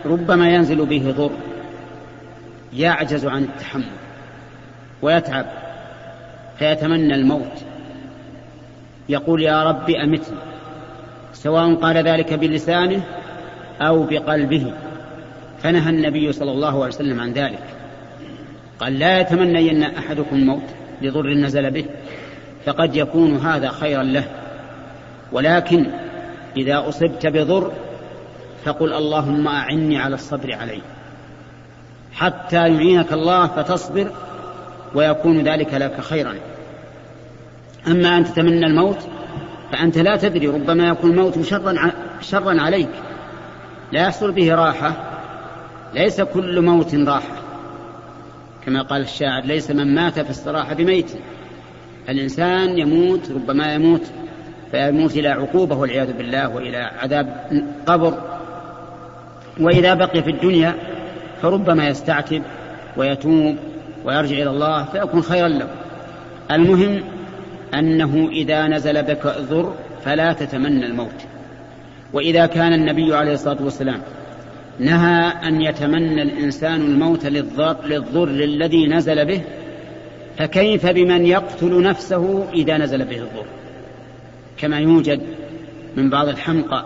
ربما 0.06 0.50
ينزل 0.50 0.86
به 0.86 1.14
ضر 1.18 1.32
يعجز 2.74 3.26
عن 3.26 3.44
التحمل 3.44 3.84
ويتعب 5.02 5.46
فيتمنى 6.60 7.16
الموت. 7.16 7.64
يقول 9.10 9.42
يا 9.42 9.64
رب 9.64 9.90
أمتني. 9.90 10.38
سواء 11.34 11.76
قال 11.76 11.98
ذلك 11.98 12.34
بلسانه 12.34 13.04
أو 13.82 14.04
بقلبه. 14.04 14.74
فنهى 15.64 15.90
النبي 15.90 16.32
صلى 16.32 16.52
الله 16.52 16.84
عليه 16.84 16.94
وسلم 16.94 17.20
عن 17.20 17.34
ذلك. 17.34 17.64
قال 18.80 19.00
لا 19.00 19.20
يتمنين 19.20 19.84
أحدكم 19.84 20.36
الموت 20.36 20.64
لضر 21.02 21.34
نزل 21.34 21.72
به 21.72 21.86
فقد 22.66 22.96
يكون 22.96 23.38
هذا 23.38 23.70
خيرا 23.70 24.04
له. 24.04 24.24
ولكن 25.32 25.86
إذا 26.58 26.90
أصبت 26.90 27.28
بضر 27.28 27.72
فقل 28.66 28.94
اللهم 28.94 29.48
أعني 29.48 29.98
على 29.98 30.16
الصبر 30.16 30.54
عليه. 30.54 30.82
حتى 32.14 32.56
يعينك 32.56 33.14
الله 33.14 33.48
فتصبر 33.48 34.12
ويكون 34.96 35.44
ذلك 35.44 35.74
لك 35.74 36.02
خيرا. 36.02 36.36
أما 37.88 38.18
أن 38.18 38.26
تتمنى 38.26 38.66
الموت 38.66 38.98
فأنت 39.74 39.98
لا 39.98 40.16
تدري 40.16 40.48
ربما 40.48 40.88
يكون 40.88 41.12
الموت 41.12 41.42
شرا 41.42 41.92
شرا 42.22 42.62
عليك. 42.62 42.90
لا 43.92 44.02
يحصل 44.02 44.32
به 44.32 44.56
راحة. 44.56 44.96
ليس 45.94 46.22
كل 46.22 46.62
موت 46.62 46.96
راحة. 46.96 47.36
كما 48.66 48.82
قال 48.82 49.02
الشاعر 49.02 49.44
ليس 49.44 49.72
من 49.72 49.96
مات 49.96 50.20
فاستراح 50.20 50.74
بميت. 50.74 51.12
الإنسان 52.10 52.78
يموت 52.78 53.32
ربما 53.32 53.74
يموت 53.74 54.02
فيموت 54.72 55.18
إلى 55.18 55.28
عقوبة 55.28 55.76
والعياذ 55.76 56.14
بالله 56.14 56.50
وإلى 56.50 56.78
عذاب 56.78 57.36
قبر. 57.86 58.14
وإذا 59.60 59.94
بقي 59.94 60.24
في 60.24 60.30
الدنيا 60.30 60.76
فربما 61.42 61.88
يستعتب 61.88 62.44
ويتوب 62.98 63.56
ويرجع 64.06 64.36
إلى 64.36 64.50
الله 64.50 64.86
فيكون 64.86 65.22
خيرا 65.22 65.48
له. 65.48 65.68
المهم 66.52 67.04
أنه 67.74 68.30
إذا 68.32 68.68
نزل 68.68 69.04
بك 69.04 69.28
ضر 69.28 69.74
فلا 70.06 70.34
تتمنى 70.34 70.86
الموت. 70.86 71.26
وإذا 72.14 72.46
كان 72.46 72.74
النبي 72.74 73.16
عليه 73.16 73.34
الصلاة 73.34 73.64
والسلام 73.64 74.02
نهى 74.80 75.34
أن 75.48 75.62
يتمنى 75.62 76.22
الإنسان 76.22 76.82
الموت 76.82 77.26
للضر, 77.26 77.86
للضر 77.86 78.28
الذي 78.28 78.88
نزل 78.88 79.26
به 79.26 79.42
فكيف 80.38 80.86
بمن 80.86 81.26
يقتل 81.26 81.82
نفسه 81.82 82.48
إذا 82.54 82.78
نزل 82.78 83.06
به 83.06 83.18
الضر 83.18 83.46
كما 84.58 84.80
يوجد 84.80 85.22
من 85.96 86.10
بعض 86.10 86.28
الحمقى 86.28 86.86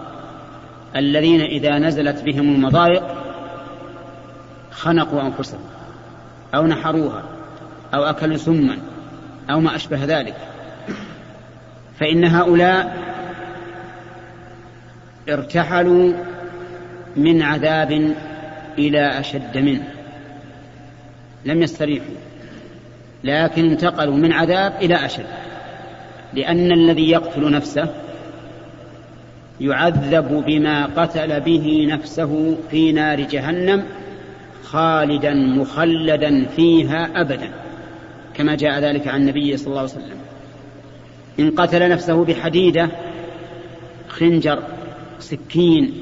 الذين 0.95 1.41
إذا 1.41 1.79
نزلت 1.79 2.23
بهم 2.23 2.55
المضايق 2.55 3.03
خنقوا 4.71 5.21
أنفسهم 5.21 5.59
أو 6.55 6.67
نحروها 6.67 7.23
أو 7.93 8.03
أكلوا 8.03 8.37
سما 8.37 8.77
أو 9.49 9.59
ما 9.59 9.75
أشبه 9.75 10.05
ذلك. 10.05 10.35
فإن 11.99 12.25
هؤلاء 12.25 12.97
ارتحلوا 15.29 16.13
من 17.15 17.41
عذاب 17.41 18.15
إلى 18.77 19.19
أشد 19.19 19.57
منه. 19.57 19.87
لم 21.45 21.61
يستريحوا 21.61 22.15
لكن 23.23 23.69
انتقلوا 23.69 24.15
من 24.15 24.33
عذاب 24.33 24.73
إلى 24.81 25.05
أشد. 25.05 25.25
لأن 26.33 26.71
الذي 26.71 27.09
يقتل 27.09 27.51
نفسه 27.51 27.93
يعذب 29.61 30.43
بما 30.47 30.85
قتل 30.85 31.39
به 31.39 31.87
نفسه 31.89 32.57
في 32.71 32.91
نار 32.91 33.21
جهنم 33.21 33.83
خالدا 34.63 35.33
مخلدا 35.33 36.45
فيها 36.45 37.21
أبدا 37.21 37.49
كما 38.33 38.55
جاء 38.55 38.79
ذلك 38.79 39.07
عن 39.07 39.21
النبي 39.21 39.57
صلى 39.57 39.67
الله 39.67 39.79
عليه 39.79 39.89
وسلم. 39.91 40.17
إن 41.39 41.51
قتل 41.51 41.89
نفسه 41.89 42.25
بحديدة 42.25 42.89
خنجر 44.07 44.63
سكين 45.19 45.93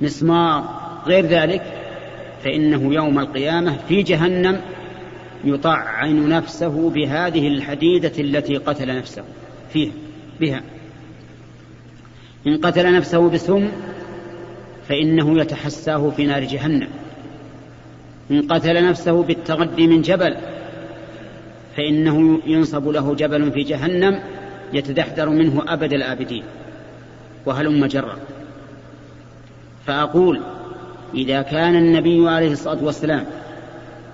مسمار 0.00 0.64
غير 1.06 1.26
ذلك 1.26 1.62
فإنه 2.44 2.94
يوم 2.94 3.18
القيامة 3.18 3.76
في 3.88 4.02
جهنم 4.02 4.60
يطعن 5.44 6.28
نفسه 6.28 6.90
بهذه 6.90 7.48
الحديدة 7.48 8.12
التي 8.18 8.56
قتل 8.56 8.96
نفسه 8.96 9.24
فيها 9.72 9.92
بها. 10.40 10.62
إن 12.46 12.56
قتل 12.56 12.96
نفسه 12.96 13.28
بسم 13.28 13.68
فإنه 14.88 15.40
يتحساه 15.40 16.10
في 16.10 16.26
نار 16.26 16.44
جهنم. 16.44 16.88
إن 18.30 18.42
قتل 18.42 18.88
نفسه 18.88 19.22
بالتغدي 19.22 19.86
من 19.86 20.02
جبل 20.02 20.36
فإنه 21.76 22.40
ينصب 22.46 22.88
له 22.88 23.14
جبل 23.14 23.52
في 23.52 23.62
جهنم 23.62 24.20
يتدحدر 24.72 25.28
منه 25.28 25.62
أبد 25.68 25.92
الآبدين. 25.92 26.42
وهلم 27.46 27.86
جرا. 27.86 28.16
فأقول 29.86 30.40
إذا 31.14 31.42
كان 31.42 31.74
النبي 31.76 32.28
عليه 32.28 32.52
الصلاة 32.52 32.84
والسلام 32.84 33.24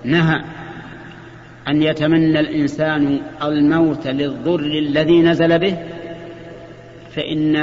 نهى 0.03 0.41
أن 1.67 1.83
يتمنى 1.83 2.39
الإنسان 2.39 3.21
الموت 3.43 4.07
للضر 4.07 4.59
الذي 4.59 5.21
نزل 5.21 5.59
به 5.59 5.77
فإن 7.15 7.55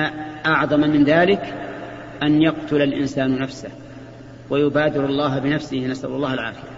أعظم 0.46 0.80
من 0.80 1.04
ذلك 1.04 1.54
أن 2.22 2.42
يقتل 2.42 2.82
الإنسان 2.82 3.38
نفسه 3.38 3.68
ويبادر 4.50 5.04
الله 5.04 5.38
بنفسه 5.38 5.86
نسأل 5.86 6.10
الله 6.10 6.34
العافية. 6.34 6.72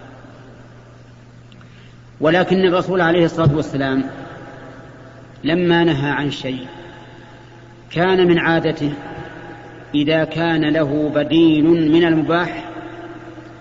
ولكن 2.21 2.57
الرسول 2.57 3.01
عليه 3.01 3.25
الصلاة 3.25 3.57
والسلام 3.57 4.05
لما 5.45 5.85
نهى 5.85 6.11
عن 6.11 6.31
شيء 6.31 6.67
كان 7.91 8.27
من 8.27 8.39
عادته 8.39 8.93
إذا 9.95 10.25
كان 10.25 10.65
له 10.65 11.13
بديل 11.15 11.65
من 11.93 12.05
المباح 12.05 12.71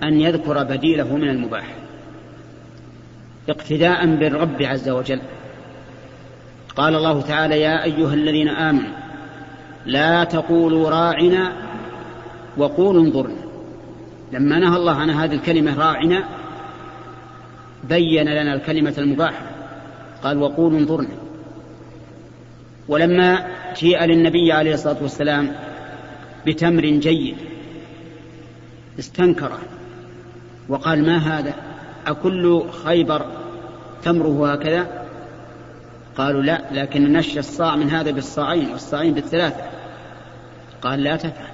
أن 0.04 0.22
يذكر 0.22 0.64
بديله 0.64 1.16
من 1.16 1.30
المباح 1.30 1.66
اقتداء 3.50 4.06
بالرب 4.06 4.62
عز 4.62 4.90
وجل. 4.90 5.20
قال 6.76 6.96
الله 6.96 7.22
تعالى 7.22 7.62
يا 7.62 7.84
أيها 7.84 8.14
الذين 8.14 8.50
آمنوا 8.50 8.94
لا 9.86 10.24
تقولوا 10.24 10.90
راعنا 10.90 11.54
وقولوا 12.58 13.02
انظرنا. 13.02 13.44
لما 14.32 14.60
نهى 14.60 14.78
الله 14.78 14.96
عن 14.96 15.10
هذه 15.10 15.36
الكلمة 15.36 15.78
راعنا 15.80 16.24
بين 17.84 18.30
لنا 18.30 18.54
الكلمة 18.54 18.94
المباحة 18.98 19.46
قال 20.24 20.38
وقولوا 20.38 20.80
انظرنا. 20.80 21.23
ولما 22.88 23.48
جيء 23.78 24.04
للنبي 24.04 24.52
عليه 24.52 24.74
الصلاة 24.74 24.98
والسلام 25.02 25.56
بتمر 26.48 26.86
جيد 26.86 27.36
استنكره 29.00 29.60
وقال 30.70 31.06
ما 31.06 31.18
هذا؟ 31.18 31.54
أكل 32.08 32.64
خيبر 32.84 33.26
تمره 34.04 34.54
هكذا؟ 34.54 35.04
قالوا 36.18 36.42
لا 36.42 36.62
لكن 36.72 37.14
نشى 37.14 37.40
الصاع 37.40 37.76
من 37.76 37.90
هذا 37.90 38.12
بالصاعين 38.12 38.70
والصاعين 38.72 39.14
بالثلاثة. 39.14 39.64
قال 40.82 41.04
لا 41.04 41.16
تفعل. 41.16 41.54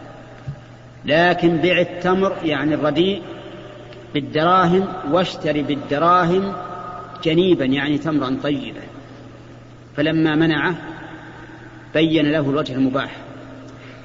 لكن 1.06 1.58
بع 1.58 1.80
التمر 1.80 2.36
يعني 2.44 2.74
الرديء 2.74 3.22
بالدراهم 4.14 4.88
واشتري 5.12 5.64
بالدراهم 5.64 6.54
جنيبا 7.24 7.66
يعني 7.66 7.98
تمرا 7.98 8.38
طيبا. 8.44 8.82
فلما 9.98 10.36
منعه 10.36 10.76
بين 11.94 12.32
له 12.32 12.50
الوجه 12.50 12.74
المباح. 12.74 13.16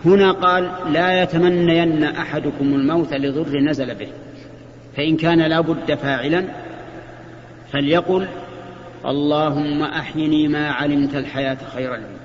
هنا 0.05 0.33
قال 0.33 0.71
لا 0.93 1.23
يتمنين 1.23 2.05
أحدكم 2.05 2.65
الموت 2.75 3.15
لضر 3.15 3.59
نزل 3.61 3.95
به 3.95 4.09
فإن 4.97 5.17
كان 5.17 5.43
لا 5.43 5.61
بد 5.61 5.95
فاعلا 5.95 6.45
فليقل 7.73 8.29
اللهم 9.07 9.83
أحيني 9.83 10.49
ما 10.49 10.71
علمت 10.71 11.15
الحياة 11.15 11.59
خيرا 11.75 11.97
لي 11.97 12.17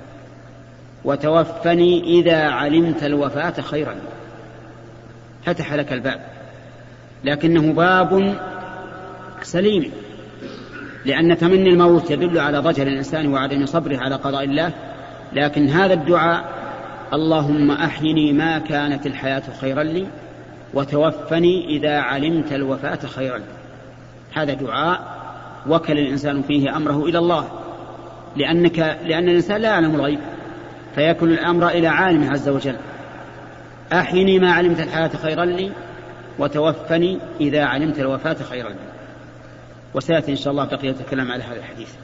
وتوفني 1.04 2.20
إذا 2.20 2.42
علمت 2.42 3.02
الوفاة 3.02 3.60
خيرا. 3.60 3.92
لي 3.92 4.00
فتح 5.44 5.74
لك 5.74 5.92
الباب. 5.92 6.20
لكنه 7.24 7.72
باب 7.72 8.36
سليم 9.42 9.92
لأن 11.04 11.38
تمني 11.38 11.68
الموت 11.68 12.10
يدل 12.10 12.38
على 12.38 12.58
ضجر 12.58 12.86
الإنسان 12.86 13.32
وعدم 13.32 13.66
صبره 13.66 13.96
على 13.96 14.14
قضاء 14.14 14.44
الله 14.44 14.72
لكن 15.32 15.68
هذا 15.68 15.94
الدعاء 15.94 16.60
اللهم 17.12 17.70
أحيني 17.70 18.32
ما 18.32 18.58
كانت 18.58 19.06
الحياة 19.06 19.42
خيرا 19.60 19.82
لي 19.82 20.06
وتوفني 20.74 21.66
إذا 21.76 22.00
علمت 22.00 22.52
الوفاة 22.52 22.98
خيرا 23.06 23.38
لي. 23.38 23.44
هذا 24.34 24.54
دعاء 24.54 25.20
وكل 25.68 25.98
الإنسان 25.98 26.42
فيه 26.42 26.76
أمره 26.76 27.04
إلى 27.04 27.18
الله. 27.18 27.48
لأنك 28.36 28.78
لأن 28.78 29.28
الإنسان 29.28 29.60
لا 29.60 29.68
يعلم 29.68 29.94
الغيب 29.94 30.20
فيكل 30.94 31.32
الأمر 31.32 31.68
إلى 31.68 31.86
عالمه 31.86 32.30
عز 32.30 32.48
وجل. 32.48 32.76
أحيني 33.92 34.38
ما 34.38 34.52
علمت 34.52 34.80
الحياة 34.80 35.10
خيرا 35.22 35.44
لي 35.44 35.72
وتوفني 36.38 37.18
إذا 37.40 37.64
علمت 37.64 37.98
الوفاة 37.98 38.36
خيرا 38.50 38.68
لي. 38.68 38.90
وسيأتي 39.94 40.30
إن 40.30 40.36
شاء 40.36 40.50
الله 40.52 40.64
بقية 40.64 40.94
الكلام 41.00 41.32
على 41.32 41.42
هذا 41.42 41.56
الحديث. 41.56 41.94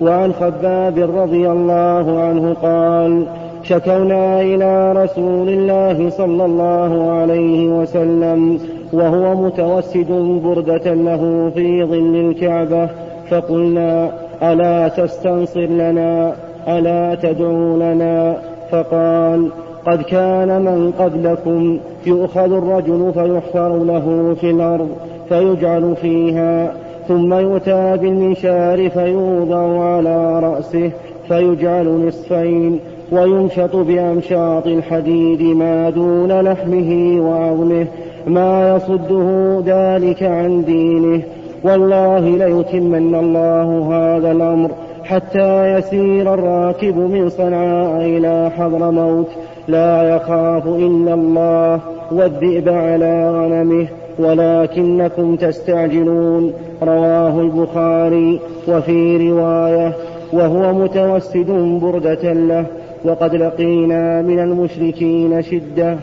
وعن 0.00 0.32
خباب 0.32 0.98
رضي 0.98 1.50
الله 1.50 2.20
عنه 2.20 2.54
قال 2.54 3.26
شكونا 3.62 4.40
إلى 4.40 4.92
رسول 4.92 5.48
الله 5.48 6.10
صلى 6.10 6.44
الله 6.44 7.10
عليه 7.10 7.68
وسلم 7.68 8.58
وهو 8.92 9.34
متوسد 9.34 10.40
بردة 10.44 10.94
له 10.94 11.50
في 11.54 11.84
ظل 11.84 12.16
الكعبة 12.16 12.88
فقلنا 13.30 14.10
ألا 14.42 14.88
تستنصر 14.88 15.60
لنا؟ 15.66 16.34
ألا 16.68 17.14
تدعو 17.14 17.76
لنا؟ 17.76 18.36
فقال 18.70 19.48
قد 19.86 20.02
كان 20.02 20.62
من 20.62 20.92
قبلكم 20.98 21.78
يؤخذ 22.06 22.52
الرجل 22.52 23.12
فيحفر 23.14 23.84
له 23.84 24.36
في 24.40 24.50
الأرض 24.50 24.88
فيجعل 25.28 25.96
فيها 25.96 26.72
ثم 27.08 27.34
يؤتى 27.34 27.96
بالمنشار 27.96 28.90
فيوضع 28.90 29.84
على 29.84 30.40
رأسه 30.40 30.90
فيجعل 31.28 32.06
نصفين 32.06 32.78
ويمشط 33.12 33.76
بأمشاط 33.76 34.66
الحديد 34.66 35.42
ما 35.42 35.90
دون 35.90 36.40
لحمه 36.40 37.20
وعظمه 37.20 37.86
ما 38.26 38.76
يصده 38.76 39.62
ذلك 39.66 40.22
عن 40.22 40.64
دينه. 40.64 41.22
والله 41.64 42.20
ليتمن 42.20 43.14
الله 43.14 43.88
هذا 43.92 44.32
الأمر 44.32 44.70
حتى 45.04 45.72
يسير 45.78 46.34
الراكب 46.34 46.96
من 46.96 47.28
صنعاء 47.28 48.00
إلى 48.00 48.50
حضر 48.56 48.90
موت. 48.90 49.28
لا 49.68 50.16
يخاف 50.16 50.66
إلا 50.66 51.14
الله 51.14 51.80
والذئب 52.12 52.68
على 52.68 53.30
غنمه. 53.30 53.86
ولكنكم 54.18 55.36
تستعجلون. 55.36 56.52
رواه 56.82 57.40
البخاري 57.40 58.40
وفي 58.68 59.28
رواية 59.30 59.96
وهو 60.32 60.72
متوسد 60.72 61.50
بردة 61.82 62.32
له 62.32 62.66
وقد 63.04 63.34
لقينا 63.34 64.22
من 64.22 64.38
المشركين 64.38 65.42
شدة. 65.42 65.98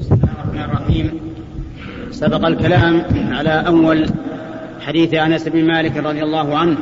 بسم 0.00 0.14
الله 0.14 0.32
الرحمن 0.32 0.64
الرحيم. 0.64 1.20
سبق 2.10 2.46
الكلام 2.46 3.02
على 3.30 3.64
أول 3.66 4.06
حديث 4.86 5.14
أنس 5.14 5.48
بن 5.48 5.64
مالك 5.64 5.96
رضي 5.96 6.22
الله 6.22 6.58
عنه 6.58 6.76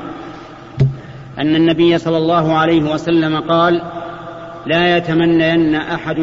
أن 1.38 1.56
النبي 1.56 1.98
صلى 1.98 2.16
الله 2.16 2.52
عليه 2.52 2.92
وسلم 2.92 3.36
قال 3.36 3.82
لا 4.66 4.96
يتمنين 4.96 5.74
أحد 5.74 6.16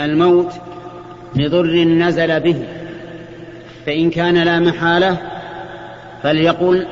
الموت 0.00 0.52
لضر 1.36 1.84
نزل 1.84 2.40
به. 2.40 2.62
فإن 3.86 4.10
كان 4.10 4.34
لا 4.34 4.60
محالة 4.60 5.18
فليقل 6.22 6.86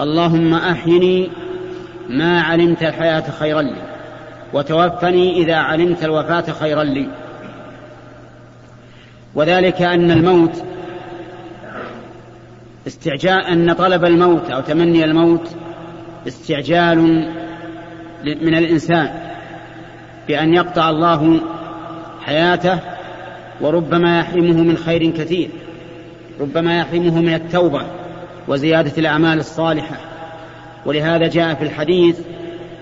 اللهم 0.00 0.54
أحيني 0.54 1.30
ما 2.08 2.40
علمت 2.40 2.82
الحياة 2.82 3.30
خيرا 3.38 3.62
لي 3.62 3.82
وتوفني 4.52 5.42
إذا 5.42 5.56
علمت 5.56 6.04
الوفاة 6.04 6.52
خيرا 6.52 6.84
لي. 6.84 7.08
وذلك 9.34 9.82
أن 9.82 10.10
الموت 10.10 10.62
استعجال 12.86 13.44
أن 13.44 13.72
طلب 13.72 14.04
الموت 14.04 14.50
أو 14.50 14.60
تمني 14.60 15.04
الموت 15.04 15.48
استعجال 16.28 16.98
من 18.24 18.54
الإنسان 18.54 19.10
بأن 20.28 20.54
يقطع 20.54 20.90
الله 20.90 21.40
حياته 22.24 22.78
وربما 23.60 24.20
يحرمه 24.20 24.62
من 24.62 24.76
خير 24.76 25.10
كثير 25.10 25.48
ربما 26.40 26.78
يحرمه 26.78 27.20
من 27.20 27.34
التوبة 27.34 27.82
وزيادة 28.48 28.92
الأعمال 28.98 29.38
الصالحة. 29.38 29.96
ولهذا 30.86 31.26
جاء 31.26 31.54
في 31.54 31.62
الحديث 31.62 32.18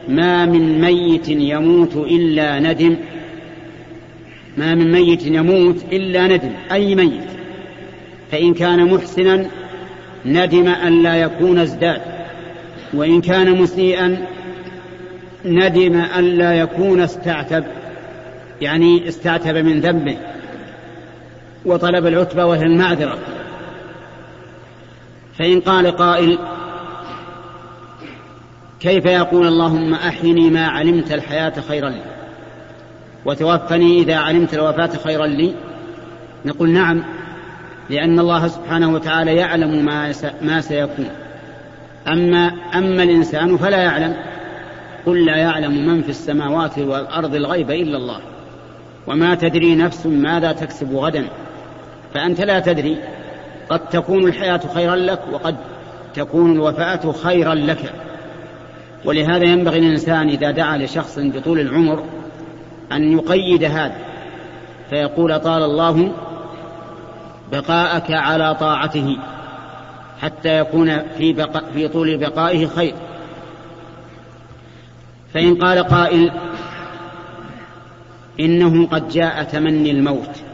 ما 0.09 0.47
من 0.47 0.81
ميت 0.81 1.29
يموت 1.29 1.97
إلا 1.97 2.61
ندم. 2.61 2.97
ما 4.57 4.75
من 4.75 4.93
ميت 4.93 5.27
يموت 5.27 5.85
إلا 5.93 6.27
ندم 6.27 6.53
أي 6.73 6.95
ميت؟ 6.95 7.31
فإن 8.33 8.55
كان 8.55 8.95
محسنا 8.95 9.47
ندم 10.27 10.69
أن 10.69 11.03
لا 11.03 11.17
يكون 11.17 11.59
ازداد 11.59 12.01
وإن 12.95 13.21
كان 13.21 13.63
مسيئا 13.63 14.27
ندم 15.45 15.97
أن 15.97 16.25
لا 16.25 16.55
يكون 16.55 17.01
استعتب 17.01 17.65
يعني 18.61 19.09
استعتب 19.09 19.57
من 19.57 19.81
ذنبه. 19.81 20.17
وطلب 21.65 22.07
العتبة 22.07 22.45
وهي 22.45 22.63
المعذرة. 22.63 23.19
فإن 25.39 25.61
قال 25.61 25.97
قائل 25.97 26.39
كيف 28.81 29.07
يقول 29.07 29.47
اللهم 29.47 29.95
أحيني 29.95 30.51
ما 30.51 30.67
علمت 30.67 31.13
الحياة 31.13 31.53
خيرا 31.69 31.89
لي 31.89 32.03
وتوفني 33.25 33.99
إذا 33.99 34.17
علمت 34.17 34.55
الوفاة 34.55 34.91
خيرا 35.05 35.27
لي؟ 35.27 35.55
نقول 36.45 36.71
نعم 36.71 37.05
لأن 37.91 38.19
الله 38.19 38.49
سبحانه 38.49 38.93
وتعالى 38.93 39.37
يعلم 39.37 39.85
ما 39.85 40.13
ما 40.43 40.61
سيكون. 40.61 41.09
أما 42.09 42.53
أما 42.75 43.03
الإنسان 43.03 43.57
فلا 43.57 43.83
يعلم. 43.83 44.17
قل 45.07 45.27
لا 45.27 45.37
يعلم 45.37 45.87
من 45.87 46.03
في 46.03 46.09
السماوات 46.09 46.79
والأرض 46.79 47.35
الغيب 47.35 47.71
إلا 47.71 47.97
الله 47.97 48.21
وما 49.07 49.35
تدري 49.35 49.75
نفس 49.75 50.07
ماذا 50.07 50.53
تكسب 50.53 50.97
غدا. 50.97 51.25
فأنت 52.15 52.41
لا 52.41 52.61
تدري. 52.61 52.97
قد 53.69 53.89
تكون 53.89 54.25
الحياة 54.25 54.61
خيرا 54.75 54.97
لك 54.97 55.21
وقد 55.33 55.57
تكون 56.15 56.53
الوفاة 56.53 57.13
خيرا 57.13 57.55
لك. 57.55 57.93
ولهذا 59.05 59.45
ينبغي 59.45 59.79
الإنسان 59.79 60.29
إذا 60.29 60.51
دعا 60.51 60.77
لشخص 60.77 61.19
بطول 61.19 61.61
العمر 61.61 62.05
أن 62.93 63.13
يقيد 63.13 63.65
هذا. 63.65 63.97
فيقول 64.91 65.39
طال 65.41 65.63
الله 65.63 66.13
بقاءك 67.53 68.11
على 68.11 68.55
طاعته 68.55 69.17
حتى 70.21 70.59
يكون 70.59 71.03
في, 71.19 71.33
بقاء 71.33 71.65
في 71.75 71.89
طول 71.89 72.17
بقائه 72.17 72.67
خير. 72.67 72.95
فإن 75.35 75.55
قال 75.55 75.79
قائل 75.79 76.33
إنه 78.41 78.87
قد 78.87 79.09
جاء 79.09 79.43
تمني 79.43 79.91
الموت. 79.91 80.54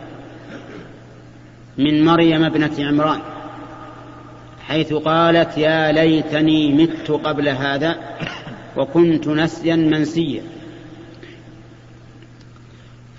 من 1.80 2.04
مريم 2.04 2.44
ابنة 2.44 2.70
عمران 2.78 3.20
حيث 4.68 4.92
قالت 4.92 5.58
يا 5.58 5.92
ليتني 5.92 6.72
مت 6.72 7.10
قبل 7.10 7.48
هذا 7.48 7.96
وكنت 8.76 9.28
نسيا 9.28 9.76
منسيا. 9.76 10.42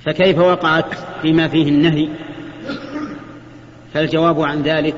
فكيف 0.05 0.37
وقعت 0.37 0.85
فيما 1.21 1.47
فيه 1.47 1.69
النهي؟ 1.69 2.09
فالجواب 3.93 4.41
عن 4.41 4.61
ذلك 4.61 4.95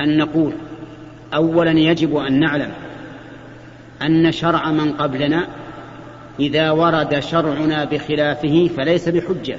أن 0.00 0.16
نقول 0.16 0.52
أولا 1.34 1.70
يجب 1.70 2.16
أن 2.16 2.40
نعلم 2.40 2.70
أن 4.02 4.32
شرع 4.32 4.70
من 4.70 4.92
قبلنا 4.92 5.48
إذا 6.40 6.70
ورد 6.70 7.20
شرعنا 7.20 7.84
بخلافه 7.84 8.70
فليس 8.76 9.08
بحجة. 9.08 9.58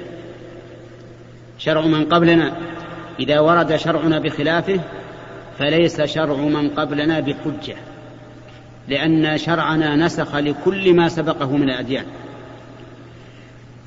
شرع 1.58 1.86
من 1.86 2.04
قبلنا. 2.04 2.52
إذا 3.20 3.40
ورد 3.40 3.76
شرعنا 3.76 4.18
بخلافه 4.18 4.80
فليس 5.58 6.00
شرع 6.00 6.36
من 6.36 6.68
قبلنا 6.68 7.20
بحجة 7.20 7.76
لأن 8.88 9.38
شرعنا 9.38 9.96
نسخ 9.96 10.34
لكل 10.36 10.94
ما 10.94 11.08
سبقه 11.08 11.56
من 11.56 11.70
الأديان. 11.70 12.04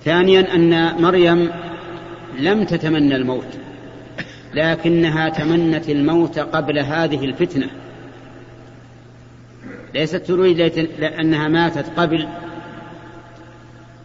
ثانيا 0.04 0.56
أن 0.56 1.02
مريم 1.02 1.52
لم 2.40 2.64
تتمنى 2.64 3.16
الموت 3.16 3.58
لكنها 4.54 5.30
تمنت 5.30 5.90
الموت 5.90 6.40
قبل 6.40 6.80
هذه 6.80 7.26
الفتنة. 7.26 7.68
ليست 9.94 10.16
تريد 10.16 10.60
أنها 11.04 11.48
ماتت 11.48 12.00
قبل 12.00 12.28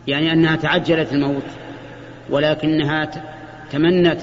يعني 0.06 0.32
أنها 0.32 0.56
تعجلت 0.56 1.12
الموت 1.12 1.42
ولكنها 2.30 3.10
تمنت 3.72 4.20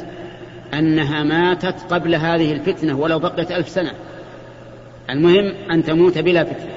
أنها 0.73 1.23
ماتت 1.23 1.75
قبل 1.93 2.15
هذه 2.15 2.53
الفتنة 2.53 2.99
ولو 2.99 3.19
بقيت 3.19 3.51
ألف 3.51 3.69
سنة. 3.69 3.91
المهم 5.09 5.53
أن 5.71 5.83
تموت 5.83 6.17
بلا 6.17 6.43
فتنة. 6.43 6.67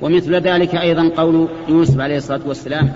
ومثل 0.00 0.34
ذلك 0.34 0.74
أيضا 0.74 1.10
قول 1.16 1.48
يوسف 1.68 2.00
عليه 2.00 2.16
الصلاة 2.16 2.40
والسلام 2.46 2.92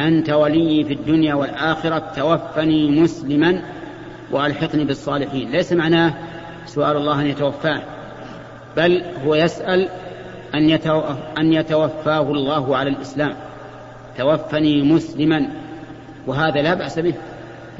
أنت 0.00 0.30
ولي 0.30 0.84
في 0.84 0.94
الدنيا 0.94 1.34
والآخرة 1.34 2.12
توفني 2.16 3.00
مسلما 3.00 3.62
وألحقني 4.30 4.84
بالصالحين. 4.84 5.50
ليس 5.50 5.72
معناه 5.72 6.14
سؤال 6.66 6.96
الله 6.96 7.20
أن 7.20 7.26
يتوفاه 7.26 7.82
بل 8.76 9.02
هو 9.26 9.34
يسأل 9.34 9.88
أن, 10.54 10.70
أن 11.38 11.52
يتوفاه 11.52 12.32
الله 12.32 12.76
على 12.76 12.90
الإسلام. 12.90 13.34
توفني 14.18 14.82
مسلما 14.82 15.48
وهذا 16.26 16.62
لا 16.62 16.74
بأس 16.74 16.98
به. 16.98 17.14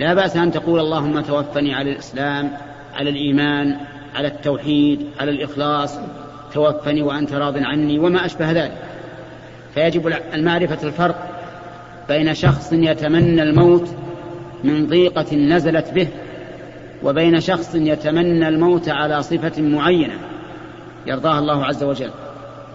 لا 0.01 0.15
بأس 0.15 0.37
أن 0.37 0.53
تقول 0.53 0.81
اللهم 0.81 1.21
توفني 1.21 1.75
على 1.75 1.93
الإسلام 1.93 2.51
على 2.95 3.11
الإيمان 3.11 3.77
على 4.15 4.29
التوحيد 4.29 5.07
على 5.21 5.31
الإخلاص 5.31 5.99
توفني 6.53 7.03
وأنت 7.03 7.33
راض 7.33 7.59
عني 7.59 7.99
وما 7.99 8.27
أشبه 8.27 8.53
ذلك. 8.53 8.79
فيجب 9.75 10.13
المعرفة 10.35 10.89
الفرق 10.89 11.29
بين 12.09 12.35
شخص 12.35 12.73
يتمنى 12.73 13.43
الموت 13.43 13.89
من 14.65 14.87
ضيقة 14.87 15.37
نزلت 15.37 15.91
به 15.91 16.09
وبين 17.03 17.41
شخص 17.41 17.75
يتمنى 17.75 18.49
الموت 18.49 18.89
على 18.89 19.23
صفة 19.23 19.63
معينة 19.63 20.15
يرضاها 21.07 21.39
الله 21.39 21.65
عز 21.65 21.85
وجل. 21.85 22.11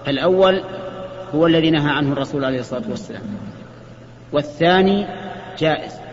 الأول 0.08 0.62
هو 1.36 1.48
الذي 1.48 1.72
نهى 1.72 1.92
عنه 1.92 2.14
الرسول 2.14 2.46
عليه 2.46 2.60
الصلاة 2.60 2.90
والسلام 2.90 3.22
والثاني 4.32 5.06
جائز. 5.60 6.05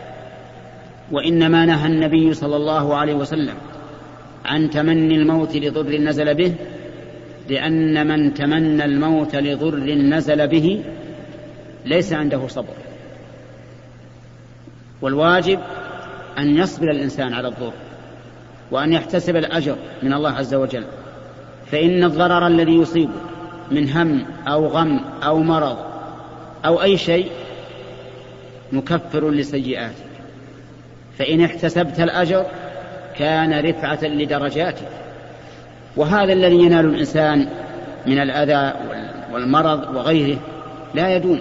وإنما 1.12 1.66
نهى 1.66 1.87
النبي 1.87 2.35
صلى 2.35 2.57
الله 2.57 2.94
عليه 2.94 3.14
وسلم 3.14 3.55
عن 4.44 4.70
تمني 4.70 5.14
الموت 5.14 5.57
لضر 5.57 5.98
نزل 5.98 6.35
به 6.35 6.55
لأن 7.48 8.07
من 8.07 8.35
تمنى 8.35 8.85
الموت 8.85 9.37
لضر 9.37 9.77
نزل 9.94 10.48
به 10.48 10.83
ليس 11.85 12.12
عنده 12.12 12.48
صبر. 12.48 12.75
والواجب 15.03 15.59
أن 16.38 16.57
يصبر 16.57 16.90
الإنسان 16.90 17.35
على 17.35 17.48
الضر 17.48 17.72
وأن 18.70 18.92
يحتسب 18.92 19.37
الأجر 19.37 19.77
من 20.03 20.12
الله 20.12 20.31
عز 20.31 20.55
وجل. 20.55 20.85
فإن 21.66 22.05
الضرر 22.05 22.46
الذي 22.46 22.72
يصيبه 22.72 23.12
من 23.70 23.88
هم 23.90 24.25
أو 24.46 24.66
غم 24.66 25.01
أو 25.22 25.38
مرض 25.38 25.77
أو 26.64 26.83
أي 26.83 26.98
شيء 26.98 27.31
مكفر 28.72 29.31
لسيئاتك 29.31 30.12
فإن 31.18 31.44
احتسبت 31.44 32.01
الأجر 32.01 32.46
كان 33.18 33.64
رفعة 33.64 34.05
لدرجاتك 34.05 34.88
وهذا 35.96 36.33
الذي 36.33 36.55
ينال 36.55 36.87
الإنسان 36.87 37.48
من 38.07 38.18
الأذى 38.18 38.72
والمرض 39.33 39.96
وغيره 39.96 40.38
لا 40.94 41.16
يدوم. 41.16 41.40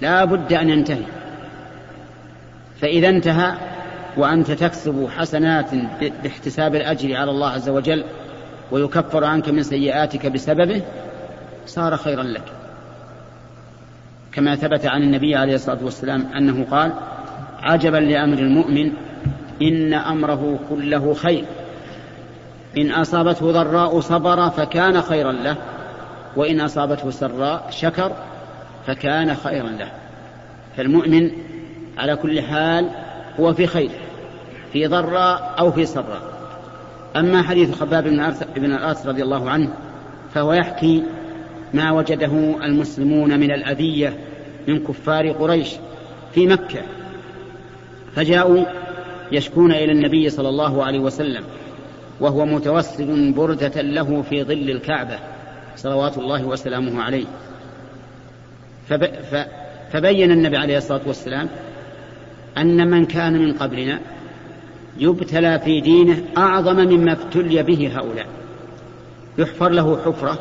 لا 0.00 0.24
بد 0.24 0.52
أن 0.52 0.70
ينتهي. 0.70 1.02
فإذا 2.80 3.08
انتهى 3.08 3.54
وأنت 4.16 4.50
تكسب 4.50 5.08
حسنات 5.16 5.70
باحتساب 6.22 6.74
الأجر 6.74 7.16
على 7.16 7.30
الله 7.30 7.50
عز 7.50 7.68
وجل 7.68 8.04
ويكفر 8.70 9.24
عنك 9.24 9.48
من 9.48 9.62
سيئاتك 9.62 10.26
بسببه 10.26 10.82
صار 11.66 11.96
خيرا 11.96 12.22
لك. 12.22 12.44
كما 14.32 14.56
ثبت 14.56 14.86
عن 14.86 15.02
النبي 15.02 15.36
عليه 15.36 15.54
الصلاة 15.54 15.84
والسلام 15.84 16.26
أنه 16.36 16.66
قال 16.70 16.92
عجبا 17.66 17.96
لأمر 17.96 18.38
المؤمن 18.38 18.92
إن 19.62 19.94
أمره 19.94 20.58
كله 20.70 21.14
خير. 21.14 21.44
إن 22.78 22.90
أصابته 22.90 23.52
ضراء 23.52 24.00
صبر 24.00 24.50
فكان 24.50 25.02
خيرا 25.02 25.32
له 25.32 25.56
وإن 26.36 26.60
أصابته 26.60 27.10
سراء 27.10 27.66
شكر 27.70 28.12
فكان 28.86 29.34
خيرا 29.34 29.68
له. 29.68 29.90
فالمؤمن 30.76 31.30
على 31.98 32.16
كل 32.16 32.42
حال 32.42 32.88
هو 33.40 33.54
في 33.54 33.66
خير 33.66 33.90
في 34.72 34.86
ضراء 34.86 35.54
أو 35.58 35.72
في 35.72 35.86
سراء. 35.86 36.22
أما 37.16 37.42
حديث 37.42 37.74
خباب 37.74 38.04
بن 38.56 38.72
الأرث 38.72 39.06
رضي 39.06 39.22
الله 39.22 39.50
عنه 39.50 39.68
فهو 40.34 40.52
يحكي 40.52 41.02
ما 41.74 41.92
وجده 41.92 42.56
المسلمون 42.64 43.40
من 43.40 43.50
الأذية 43.50 44.16
من 44.68 44.78
كفار 44.78 45.30
قريش 45.32 45.70
في 46.32 46.46
مكة. 46.46 46.82
فجاءوا 48.16 48.64
يشكون 49.32 49.72
إلى 49.72 49.92
النبي 49.92 50.30
صلى 50.30 50.48
الله 50.48 50.84
عليه 50.84 50.98
وسلم 50.98 51.44
وهو 52.20 52.46
متوسل 52.46 53.32
بردة 53.32 53.82
له 53.82 54.22
في 54.22 54.44
ظل 54.44 54.70
الكعبة 54.70 55.18
صلوات 55.76 56.18
الله 56.18 56.44
وسلامه 56.44 57.02
عليه. 57.02 57.24
فبين 59.92 60.30
النبي 60.32 60.56
عليه 60.56 60.78
الصلاة 60.78 61.00
والسلام 61.06 61.48
أن 62.58 62.90
من 62.90 63.04
كان 63.04 63.32
من 63.32 63.52
قبلنا 63.52 64.00
يبتلى 64.98 65.58
في 65.58 65.80
دينه 65.80 66.22
أعظم 66.36 66.76
مما 66.76 67.12
ابتلي 67.12 67.62
به 67.62 67.90
هؤلاء. 67.94 68.26
يحفر 69.38 69.68
له 69.68 69.98
حفرة 70.04 70.38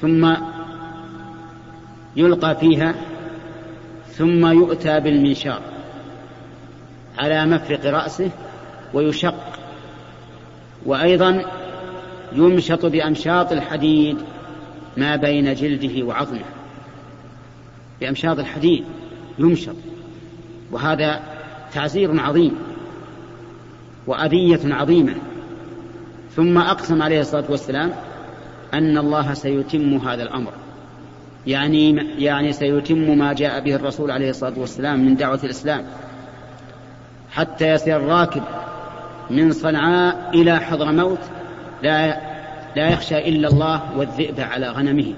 ثم 0.00 0.34
يلقى 2.16 2.56
فيها 2.56 2.94
ثم 4.08 4.46
يؤتى 4.46 5.00
بالمنشار. 5.00 5.60
على 7.18 7.46
مفرق 7.46 7.86
رأسه 7.86 8.30
ويشق 8.94 9.58
وأيضا 10.86 11.44
يمشط 12.32 12.86
بأمشاط 12.86 13.52
الحديد 13.52 14.16
ما 14.96 15.16
بين 15.16 15.54
جلده 15.54 16.06
وعظمه. 16.06 16.44
بأمشاط 18.00 18.38
الحديد 18.38 18.84
يمشط 19.38 19.76
وهذا 20.72 21.20
تعزير 21.72 22.20
عظيم 22.20 22.54
وأذية 24.06 24.74
عظيمة. 24.74 25.14
ثم 26.36 26.58
أقسم 26.58 27.02
عليه 27.02 27.20
الصلاة 27.20 27.44
والسلام 27.48 27.92
أن 28.74 28.98
الله 28.98 29.34
سيتم 29.34 29.96
هذا 29.96 30.22
الأمر 30.22 30.52
يعني 31.46 32.06
يعني 32.18 32.52
سيتم 32.52 33.18
ما 33.18 33.32
جاء 33.32 33.60
به 33.60 33.74
الرسول 33.74 34.10
عليه 34.10 34.30
الصلاة 34.30 34.58
والسلام 34.58 35.04
من 35.04 35.16
دعوة 35.16 35.40
الإسلام. 35.44 35.84
حتى 37.38 37.68
يصير 37.68 37.96
الراكب 37.96 38.42
من 39.30 39.52
صنعاء 39.52 40.30
إلى 40.34 40.60
حضرموت 40.60 41.18
لا 41.82 42.20
لا 42.76 42.88
يخشى 42.88 43.18
إلا 43.18 43.48
الله 43.48 43.98
والذئب 43.98 44.40
على 44.40 44.68
غنمه. 44.68 45.14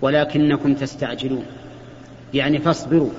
ولكنكم 0.00 0.74
تستعجلون. 0.74 1.44
يعني 2.34 2.58
فاصبروا 2.58 3.10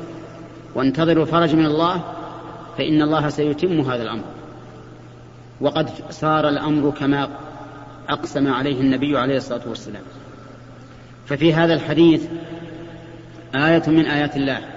وانتظروا 0.75 1.23
الفرج 1.23 1.55
من 1.55 1.65
الله 1.65 2.03
فإن 2.77 3.01
الله 3.01 3.29
سيتم 3.29 3.81
هذا 3.81 4.03
الأمر. 4.03 4.23
وقد 5.61 5.89
صار 6.09 6.49
الأمر 6.49 6.91
كما 6.91 7.29
أقسم 8.09 8.53
عليه 8.53 8.81
النبي 8.81 9.17
عليه 9.17 9.37
الصلاة 9.37 9.69
والسلام. 9.69 10.03
ففي 11.25 11.53
هذا 11.53 11.73
الحديث 11.73 12.27
آية 13.55 13.83
من 13.87 14.05
آيات 14.05 14.35
الله. 14.35 14.72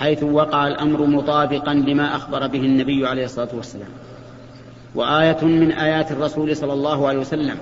حيث 0.00 0.22
وقع 0.22 0.66
الأمر 0.66 1.06
مطابقا 1.06 1.74
لما 1.74 2.16
أخبر 2.16 2.46
به 2.46 2.58
النبي 2.58 3.06
عليه 3.06 3.24
الصلاة 3.24 3.48
والسلام. 3.54 3.88
وآية 4.94 5.44
من 5.44 5.72
آيات 5.72 6.12
الرسول 6.12 6.56
صلى 6.56 6.72
الله 6.72 7.08
عليه 7.08 7.18
وسلم 7.18 7.56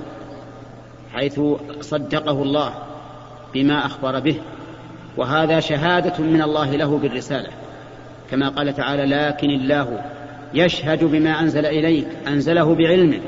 حيث 1.14 1.40
صدقه 1.80 2.42
الله 2.42 2.74
بما 3.54 3.86
أخبر 3.86 4.20
به 4.20 4.36
وهذا 5.16 5.60
شهادة 5.60 6.24
من 6.24 6.42
الله 6.42 6.76
له 6.76 6.98
بالرسالة. 6.98 7.48
كما 8.30 8.48
قال 8.48 8.74
تعالى 8.74 9.04
لكن 9.04 9.50
الله 9.50 10.00
يشهد 10.54 11.04
بما 11.04 11.40
أنزل 11.40 11.66
إليك 11.66 12.08
أنزله 12.28 12.74
بعلمه 12.74 13.20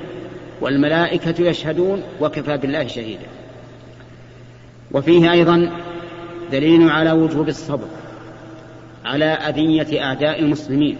والملائكة 0.60 1.42
يشهدون 1.42 2.02
وكفى 2.20 2.56
بالله 2.56 2.86
شهيدا. 2.86 3.26
وفيه 4.92 5.32
أيضا 5.32 5.70
دليل 6.52 6.90
على 6.90 7.12
وجوب 7.12 7.48
الصبر. 7.48 7.88
على 9.10 9.24
أذية 9.24 10.04
أعداء 10.04 10.40
المسلمين. 10.40 10.98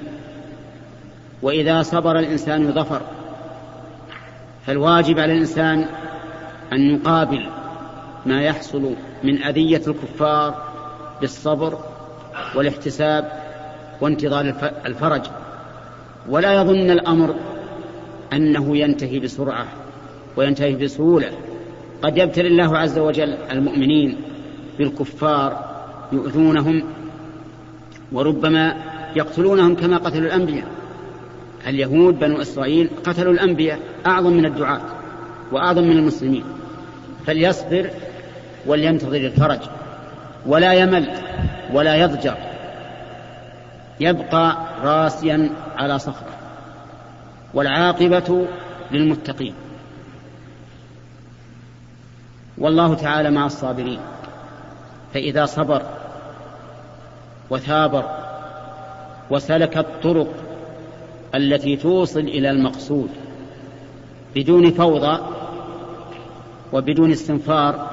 وإذا 1.43 1.83
صبر 1.83 2.19
الإنسان 2.19 2.73
ظفر 2.73 3.03
فالواجب 4.67 5.19
على 5.19 5.33
الإنسان 5.33 5.87
أن 6.73 6.81
يقابل 6.81 7.47
ما 8.27 8.43
يحصل 8.43 8.95
من 9.23 9.43
أذية 9.43 9.83
الكفار 9.87 10.55
بالصبر 11.21 11.79
والاحتساب 12.55 13.33
وانتظار 14.01 14.55
الفرج. 14.87 15.23
ولا 16.29 16.55
يظن 16.55 16.91
الأمر 16.91 17.35
أنه 18.33 18.77
ينتهي 18.77 19.19
بسرعة 19.19 19.67
وينتهي 20.37 20.75
بسهولة. 20.75 21.31
قد 22.03 22.19
يبتلي 22.19 22.49
الله 22.49 22.79
عز 22.79 22.99
وجل 22.99 23.37
المؤمنين 23.51 24.17
بالكفار 24.79 25.71
يؤذونهم 26.13 26.85
وربما 28.13 28.75
يقتلونهم 29.17 29.75
كما 29.75 29.97
قتلوا 29.97 30.27
الأنبياء. 30.27 30.67
اليهود 31.67 32.19
بنو 32.19 32.41
إسرائيل 32.41 32.91
قتلوا 33.05 33.33
الأنبياء 33.33 33.79
أعظم 34.07 34.33
من 34.33 34.47
الدعاة 34.47 34.81
وأعظم 35.53 35.83
من 35.83 35.97
المسلمين. 35.97 36.45
فليصبر 37.27 37.91
ولينتظر 38.67 39.17
الفرج. 39.17 39.61
ولا 40.47 40.73
يمل 40.73 41.11
ولا 41.73 41.95
يضجر. 41.95 42.37
يبقى 44.01 44.57
راسيا 44.83 45.51
على 45.77 45.99
صخرة. 45.99 46.31
والعاقبة 47.55 48.47
للمتقين. 48.91 49.55
والله 52.59 52.95
تعالى 52.95 53.31
مع 53.31 53.47
الصابرين. 53.47 54.01
فإذا 55.15 55.45
صبر 55.45 56.00
وثابر 57.51 58.05
وسلك 59.31 59.79
الطرق 59.79 60.29
التي 61.35 61.77
توصل 61.77 62.21
إلى 62.21 62.51
المقصود 62.51 63.09
بدون 64.37 64.71
فوضى 64.71 65.19
وبدون 66.73 67.11
استنفار 67.11 67.91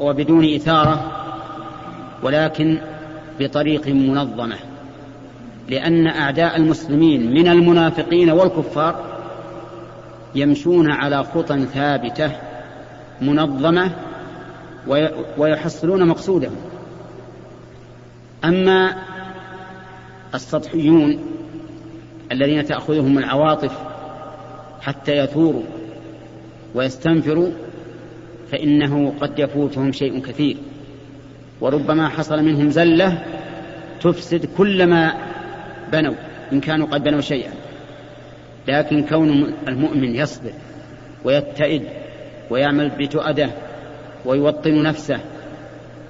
وبدون 0.00 0.54
إثارة 0.54 1.12
ولكن 2.22 2.78
بطريق 3.40 3.88
منظمة 3.88 4.56
لأن 5.68 6.06
أعداء 6.06 6.56
المسلمين 6.56 7.34
من 7.34 7.48
المنافقين 7.48 8.30
والكفار 8.30 9.04
يمشون 10.34 10.90
على 10.90 11.24
خطى 11.24 11.64
ثابتة 11.64 12.30
منظمة 13.20 13.90
ويحصلون 15.38 16.08
مقصودهم. 16.08 16.56
أما 18.44 18.96
السطحيون 20.34 21.18
الذين 22.32 22.64
تأخذهم 22.64 23.18
العواطف 23.18 23.78
حتى 24.80 25.16
يثوروا 25.16 25.62
ويستنفروا 26.74 27.50
فإنه 28.52 29.14
قد 29.20 29.38
يفوتهم 29.38 29.92
شيء 29.92 30.20
كثير. 30.20 30.56
وربما 31.60 32.08
حصل 32.08 32.42
منهم 32.42 32.70
زلة 32.70 33.24
تفسد 34.00 34.48
كل 34.56 34.86
ما 34.86 35.14
بنوا 35.92 36.14
إن 36.52 36.60
كانوا 36.60 36.86
قد 36.86 37.04
بنوا 37.04 37.20
شيئا. 37.20 37.52
لكن 38.68 39.02
كون 39.02 39.54
المؤمن 39.68 40.14
يصبر 40.14 40.52
ويتئد 41.24 41.82
ويعمل 42.50 42.90
بتؤدة 42.98 43.50
ويوطن 44.24 44.82
نفسه 44.82 45.20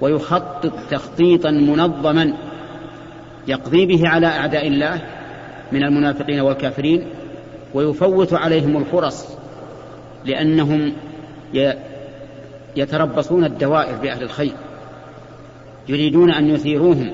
ويخطط 0.01 0.73
تخطيطا 0.89 1.51
منظما 1.51 2.33
يقضي 3.47 3.85
به 3.85 4.09
على 4.09 4.27
أعداء 4.27 4.67
الله 4.67 5.01
من 5.71 5.83
المنافقين 5.83 6.39
والكافرين 6.39 7.05
ويفوت 7.73 8.33
عليهم 8.33 8.77
الفرص 8.77 9.27
لأنهم 10.25 10.93
يتربصون 12.75 13.45
الدوائر 13.45 13.95
بأهل 13.95 14.23
الخير 14.23 14.53
يريدون 15.89 16.31
أن 16.31 16.49
يثيروهم 16.49 17.11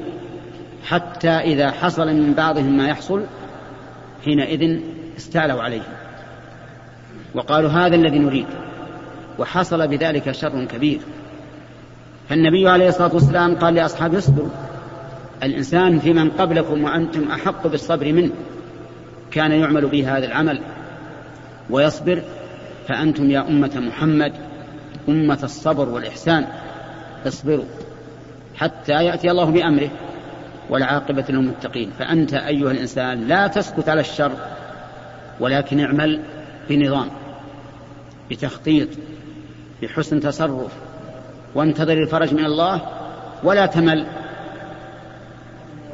حتى 0.86 1.30
إذا 1.30 1.72
حصل 1.72 2.08
من 2.08 2.34
بعضهم 2.34 2.78
ما 2.78 2.88
يحصل 2.88 3.24
حينئذ 4.26 4.80
استعلوا 5.18 5.62
عليهم. 5.62 5.94
وقالوا 7.34 7.70
هذا 7.70 7.96
الذي 7.96 8.20
نريد 8.20 8.48
وحصل 9.40 9.88
بذلك 9.88 10.32
شر 10.32 10.66
كبير. 10.66 11.00
فالنبي 12.30 12.70
عليه 12.70 12.90
الصلاة 12.90 13.14
والسلام 13.14 13.56
قال 13.56 13.74
لأصحابه 13.74 14.18
اصبروا 14.18 14.50
الإنسان 15.44 16.00
في 16.00 16.14
من 16.14 16.30
قبلكم 16.30 16.84
وأنتم 16.84 17.32
أحق 17.32 17.68
بالصبر 17.68 18.14
منه 18.14 18.32
كان 19.32 19.52
يعمل 19.52 19.88
به 19.88 20.18
هذا 20.18 20.26
العمل 20.26 20.62
ويصبر 21.70 22.22
فأنتم 22.88 23.32
يا 23.32 23.48
أمة 23.48 23.72
محمد 23.76 24.34
أمة 25.10 25.40
الصبر 25.44 25.90
والإحسان 25.90 26.46
اصبروا 27.28 27.66
حتى 28.56 28.92
يأتي 28.92 29.32
الله 29.32 29.46
بأمره 29.46 29.90
والعاقبة 30.70 31.26
للمتقين. 31.30 31.92
فأنت 32.00 32.34
أيها 32.34 32.72
الإنسان 32.72 33.28
لا 33.28 33.48
تسكت 33.48 33.90
على 33.90 34.02
الشر 34.02 34.32
ولكن 35.40 35.80
اعمل 35.80 36.20
بنظام 36.70 37.08
بتخطيط 38.32 38.88
بحسن 39.82 40.20
تصرف 40.20 40.72
وانتظر 41.56 41.94
الفرج 41.94 42.34
من 42.34 42.46
الله 42.46 42.82
ولا 43.44 43.66
تمل. 43.66 44.06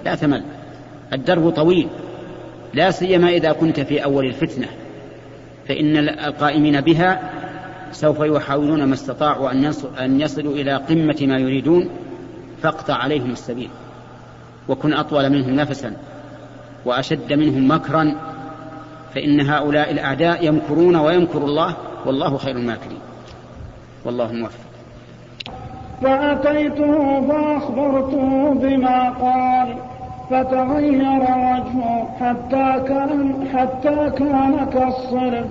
لا 0.06 0.16
تمل. 0.16 0.44
الدرب 1.14 1.50
طويل. 1.50 1.88
لا 2.74 2.92
سيما 2.92 3.30
إذا 3.30 3.52
كنت 3.52 3.80
في 3.80 4.04
أول 4.04 4.26
الفتنة. 4.26 4.68
فإن 5.68 5.98
القائمين 6.10 6.82
بها 6.82 7.32
سوف 7.92 8.20
يحاولون 8.20 8.84
ما 8.84 8.94
استطاعوا 8.94 9.52
أن 10.06 10.22
يصلوا 10.22 10.54
إلى 10.54 10.76
قمة 10.76 11.18
ما 11.22 11.38
يريدون. 11.38 11.90
فاقطع 12.64 12.94
عليهم 12.94 13.32
السبيل. 13.32 13.70
وكن 14.68 14.94
أطول 14.94 15.30
منهم 15.30 15.56
نفسا. 15.56 15.94
وأشد 16.86 17.34
منهم 17.34 17.72
مكرا. 17.72 18.16
فإن 19.16 19.42
هؤلاء 19.42 19.92
الأعداء 19.92 20.46
يمكرون 20.46 20.96
ويمكر 20.96 21.46
الله. 21.46 21.76
والله 22.06 22.38
خير 22.38 22.56
الماكرين. 22.56 23.00
والله 24.06 24.32
موفق. 24.32 24.69
فأتيته 26.02 27.22
فأخبرته 27.22 28.54
بما 28.54 29.10
قال 29.10 29.76
فتغير 30.30 31.02
وجهه 31.22 32.08
حتى 32.22 32.84
كان 32.88 33.48
حتى 33.54 34.10
كان 34.10 34.68
كالصرف. 34.74 35.46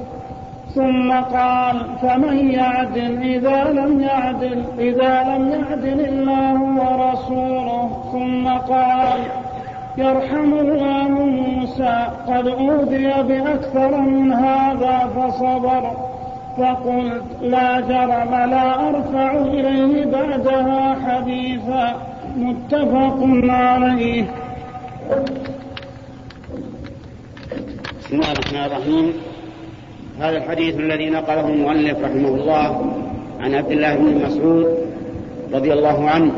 ثم 0.75 1.13
قال 1.13 1.77
فمن 2.03 2.51
يعدل؟ 2.51 3.23
إذا 3.23 3.65
لم 3.65 4.01
يعدل 4.01 4.65
إذا 4.79 5.23
لم 5.23 5.49
يعدل 5.49 6.01
الله 6.01 6.63
ورسوله. 6.63 7.91
ثم 8.13 8.49
قال 8.49 9.21
يرحم 9.97 10.53
الله 10.55 11.09
موسى 11.09 12.07
قد 12.29 12.49
أوذي 12.49 13.13
بأكثر 13.23 14.01
من 14.01 14.33
هذا 14.33 15.11
فصبر. 15.17 15.91
فقلت 16.59 17.25
لا 17.42 17.81
جرم 17.81 18.51
لا 18.51 18.88
أرفع 18.88 19.31
إليه 19.38 20.05
بعدها 20.05 20.97
حديثا. 21.07 21.97
متفق 22.37 23.18
عليه. 23.53 24.25
بسم 28.01 28.14
الله 28.16 28.33
الرحمن 28.33 28.64
الرحيم. 28.64 29.12
هذا 30.21 30.37
الحديث 30.37 30.77
الذي 30.77 31.11
نقله 31.11 31.49
المؤلف 31.49 31.99
رحمه 32.05 32.29
الله 32.29 32.92
عن 33.40 33.55
عبد 33.55 33.71
الله 33.71 33.94
بن 33.94 34.27
مسعود 34.27 34.66
رضي 35.55 35.73
الله 35.73 36.11
عنه 36.11 36.33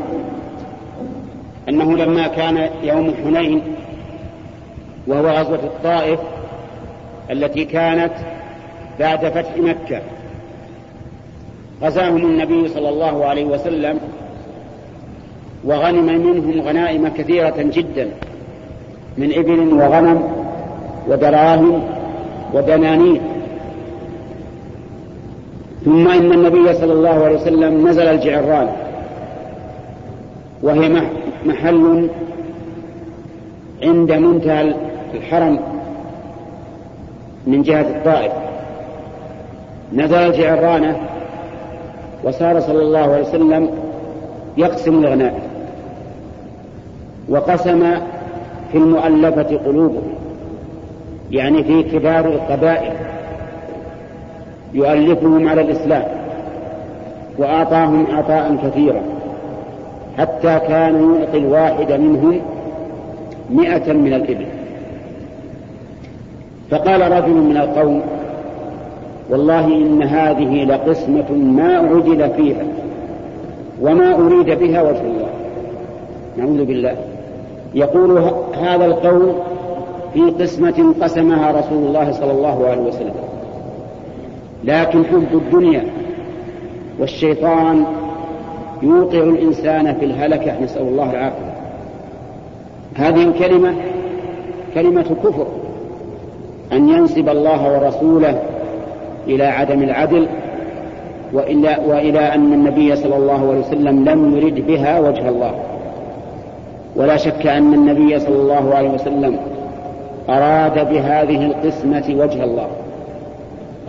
أنه 1.69 1.97
لما 1.97 2.27
كان 2.27 2.69
يوم 2.83 3.13
حنين 3.23 3.61
وهو 5.07 5.29
غزوة 5.29 5.63
الطائف 5.63 6.19
التي 7.31 7.65
كانت 7.65 8.13
بعد 8.99 9.29
فتح 9.29 9.57
مكة. 9.57 10.01
غزاهم 11.83 12.17
النبي 12.17 12.67
صلى 12.67 12.89
الله 12.89 13.25
عليه 13.25 13.45
وسلم 13.45 13.99
وغنم 15.65 16.05
منهم 16.05 16.61
غنائم 16.61 17.07
كثيرة 17.07 17.55
جدا 17.57 18.09
من 19.17 19.33
إبل 19.37 19.73
وغنم 19.73 20.23
ودراهم 21.07 21.83
ودنانير 22.53 23.21
ثم 25.85 26.07
إن 26.07 26.31
النبي 26.31 26.73
صلى 26.73 26.93
الله 26.93 27.25
عليه 27.25 27.35
وسلم 27.35 27.87
نزل 27.87 28.07
الجعران 28.07 28.69
وهي 30.63 31.01
محل 31.45 32.09
عند 33.83 34.11
منتهى 34.11 34.73
الحرم 35.13 35.59
من 37.47 37.61
جهة 37.61 37.81
الطائف. 37.81 38.31
نزل 39.93 40.17
الجعرانة 40.17 40.95
وصار 42.23 42.59
صلى 42.59 42.81
الله 42.81 42.99
عليه 42.99 43.21
وسلم 43.21 43.69
يقسم 44.57 45.03
الغنائم 45.03 45.41
وقسم 47.29 47.91
في 48.71 48.77
المؤلفة 48.77 49.57
قلوبهم 49.57 50.13
يعني 51.31 51.63
في 51.63 51.83
كبار 51.83 52.25
القبائل 52.25 52.93
يؤلفهم 54.73 55.49
على 55.49 55.61
الإسلام 55.61 56.03
وأعطاهم 57.37 58.07
عطاء 58.11 58.57
كثيرا 58.63 59.01
حتى 60.17 60.59
كان 60.67 61.15
يعطي 61.15 61.37
الواحد 61.37 61.91
منهم 61.91 62.41
مئة 63.49 63.93
من 63.93 64.13
الإبل. 64.13 64.45
فقال 66.71 67.11
رجل 67.11 67.33
من 67.33 67.57
القوم 67.57 68.01
والله 69.31 69.67
إن 69.67 70.03
هذه 70.03 70.63
لقسمة 70.63 71.31
ما 71.31 71.77
عدل 71.77 72.29
فيها 72.29 72.63
وما 73.81 74.15
أريد 74.15 74.59
بها 74.59 74.81
وجه 74.81 75.01
الله. 75.01 75.29
نعوذ 76.37 76.65
بالله. 76.65 76.95
يقول 77.75 78.23
هذا 78.53 78.85
القول 78.85 79.31
في 80.13 80.21
قسمة 80.21 80.93
قسمها 81.01 81.51
رسول 81.51 81.87
الله 81.87 82.11
صلى 82.11 82.31
الله 82.31 82.67
عليه 82.67 82.81
وسلم. 82.81 83.13
لكن 84.63 85.05
حب 85.05 85.27
الدنيا 85.33 85.83
والشيطان 86.99 87.85
يوقع 88.81 89.19
الإنسان 89.19 89.93
في 89.93 90.05
الهلكة. 90.05 90.63
نسأل 90.63 90.81
الله 90.81 91.11
العافية. 91.11 91.51
هذه 92.95 93.23
الكلمة 93.23 93.75
كلمة 94.73 95.15
كفر 95.23 95.47
أن 96.73 96.89
ينسب 96.89 97.29
الله 97.29 97.73
ورسوله 97.73 98.41
إلى 99.27 99.43
عدم 99.43 99.83
العدل 99.83 100.27
وإلى, 101.33 101.77
وإلى 101.87 102.19
أن 102.19 102.53
النبي 102.53 102.95
صلى 102.95 103.15
الله 103.15 103.49
عليه 103.49 103.59
وسلم 103.59 104.09
لم 104.09 104.37
يرد 104.37 104.67
بها 104.67 104.99
وجه 104.99 105.29
الله. 105.29 105.53
ولا 106.95 107.17
شك 107.17 107.47
أن 107.47 107.73
النبي 107.73 108.19
صلى 108.19 108.35
الله 108.35 108.75
عليه 108.75 108.89
وسلم 108.89 109.37
أراد 110.29 110.89
بهذه 110.89 111.45
القسمة 111.45 112.05
وجه 112.09 112.43
الله. 112.43 112.67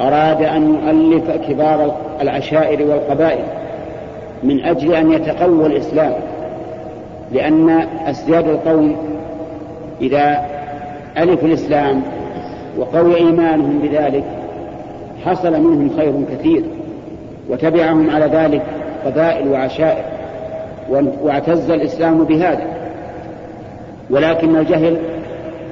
أراد 0.00 0.42
أن 0.42 0.74
يؤلف 0.74 1.30
كبار 1.48 1.94
العشائر 2.20 2.86
والقبائل 2.86 3.44
من 4.42 4.64
أجل 4.64 4.94
أن 4.94 5.12
يتقوى 5.12 5.66
الإسلام 5.66 6.12
لأن 7.32 7.70
أسياد 8.06 8.48
القوم 8.48 8.96
إذا 10.00 10.44
ألفوا 11.18 11.48
الإسلام 11.48 12.02
وقوي 12.78 13.16
إيمانهم 13.16 13.78
بذلك 13.78 14.24
حصل 15.24 15.52
منهم 15.52 15.90
خير 15.96 16.12
كثير 16.32 16.64
وتبعهم 17.48 18.10
على 18.10 18.24
ذلك 18.24 18.62
قبائل 19.04 19.48
وعشائر 19.48 20.04
واعتز 21.22 21.70
الإسلام 21.70 22.24
بهذا. 22.24 22.64
ولكن 24.10 24.56
الجهل 24.56 24.96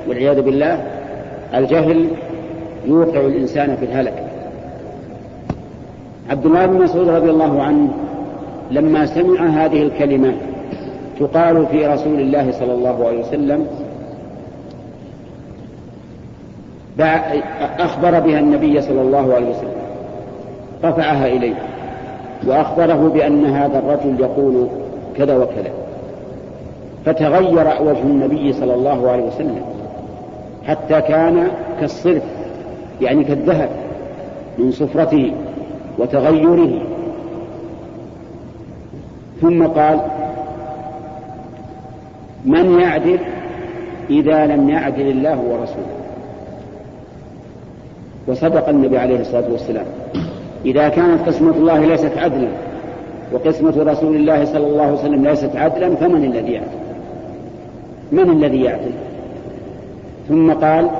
والعياذ 0.09 0.42
بالله 0.42 0.82
الجهل 1.55 2.07
يوقع 2.86 3.20
الإنسان 3.20 3.76
في 3.76 3.84
الهلك. 3.84 4.24
عبد 6.30 6.46
الله 6.46 6.66
بن 6.66 6.82
مسعود 6.82 7.09
رضي 7.09 7.30
الله 7.30 7.62
عنه 7.62 7.88
لما 8.70 9.07
سمع 9.07 9.46
هذه 9.46 9.82
الكلمة 9.82 10.32
تقال 11.20 11.66
في 11.66 11.86
رسول 11.86 12.20
الله 12.20 12.53
صلى 12.53 12.72
الله 12.72 13.07
عليه 13.07 13.20
وسلم 13.20 13.66
أخبر 17.78 18.20
بها 18.20 18.38
النبي 18.38 18.80
صلى 18.80 19.01
الله 19.01 19.34
عليه 19.34 19.51
وسلم. 19.51 19.80
رفعها 20.84 21.26
إليه. 21.26 21.55
وأخبره 22.46 23.11
بأن 23.14 23.46
هذا 23.46 23.78
الرجل 23.78 24.20
يقول 24.20 24.68
كذا 25.16 25.36
وكذا. 25.36 25.70
فتغير 27.05 27.82
وجه 27.82 28.03
النبي 28.03 28.53
صلى 28.53 28.74
الله 28.74 29.11
عليه 29.11 29.24
وسلم. 29.24 29.62
حتى 30.66 31.01
كان 31.01 31.48
كالصرف 31.80 32.22
يعني 33.01 33.24
كالذهب 33.24 33.68
من 34.59 34.70
صفرته 34.72 35.32
وتغيره. 35.98 36.82
ثم 39.40 39.66
قال 39.66 40.01
من 42.44 42.80
يعدل 42.80 43.18
إذا 44.11 44.46
لم 44.46 44.70
يعدل 44.70 45.09
الله 45.11 45.40
ورسوله؟ 45.40 45.99
وصدق 48.31 48.68
النبي 48.68 48.99
عليه 48.99 49.20
الصلاة 49.20 49.53
والسلام. 49.53 49.87
إذا 50.64 50.89
كانت 50.89 51.28
قسمة 51.28 51.51
الله 51.57 51.78
ليست 51.78 52.12
عدلا 52.16 52.49
وقسمة 53.33 53.83
رسول 53.93 54.16
الله 54.16 54.45
صلى 54.45 54.66
الله 54.66 54.83
عليه 54.83 54.93
وسلم 54.93 55.26
ليست 55.26 55.57
عدلا 55.57 55.95
فمن 55.95 56.24
الذي 56.24 56.53
يعدل؟ 56.53 56.78
من 58.12 58.31
الذي 58.31 58.62
يعدل؟ 58.62 58.93
ثم 60.28 60.53
قال 60.53 60.91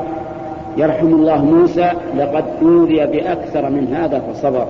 يرحم 0.77 1.07
الله 1.07 1.45
موسى 1.45 1.91
لقد 2.19 2.45
أوذي 2.63 3.07
بأكثر 3.07 3.71
من 3.71 3.95
هذا 3.95 4.19
فصبر. 4.19 4.67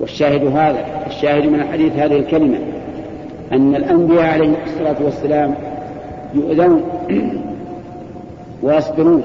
والشاهد 0.00 0.56
هذا 0.56 0.84
الشاهد 1.06 1.46
من 1.46 1.60
الحديث 1.60 1.92
هذه 1.92 2.16
الكلمة 2.16 2.58
أن 3.52 3.74
الأنبياء 3.76 4.24
عليهم 4.24 4.54
الصلاة 4.66 4.96
والسلام 5.04 5.54
يؤذون 6.34 6.82
ويصبرون. 8.62 9.22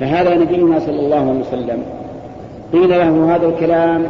فهذا 0.00 0.34
نبينا 0.34 0.78
صلى 0.78 1.00
الله 1.00 1.16
عليه 1.16 1.40
وسلم 1.40 1.82
قيل 2.72 2.90
له 2.90 3.36
هذا 3.36 3.46
الكلام 3.46 4.02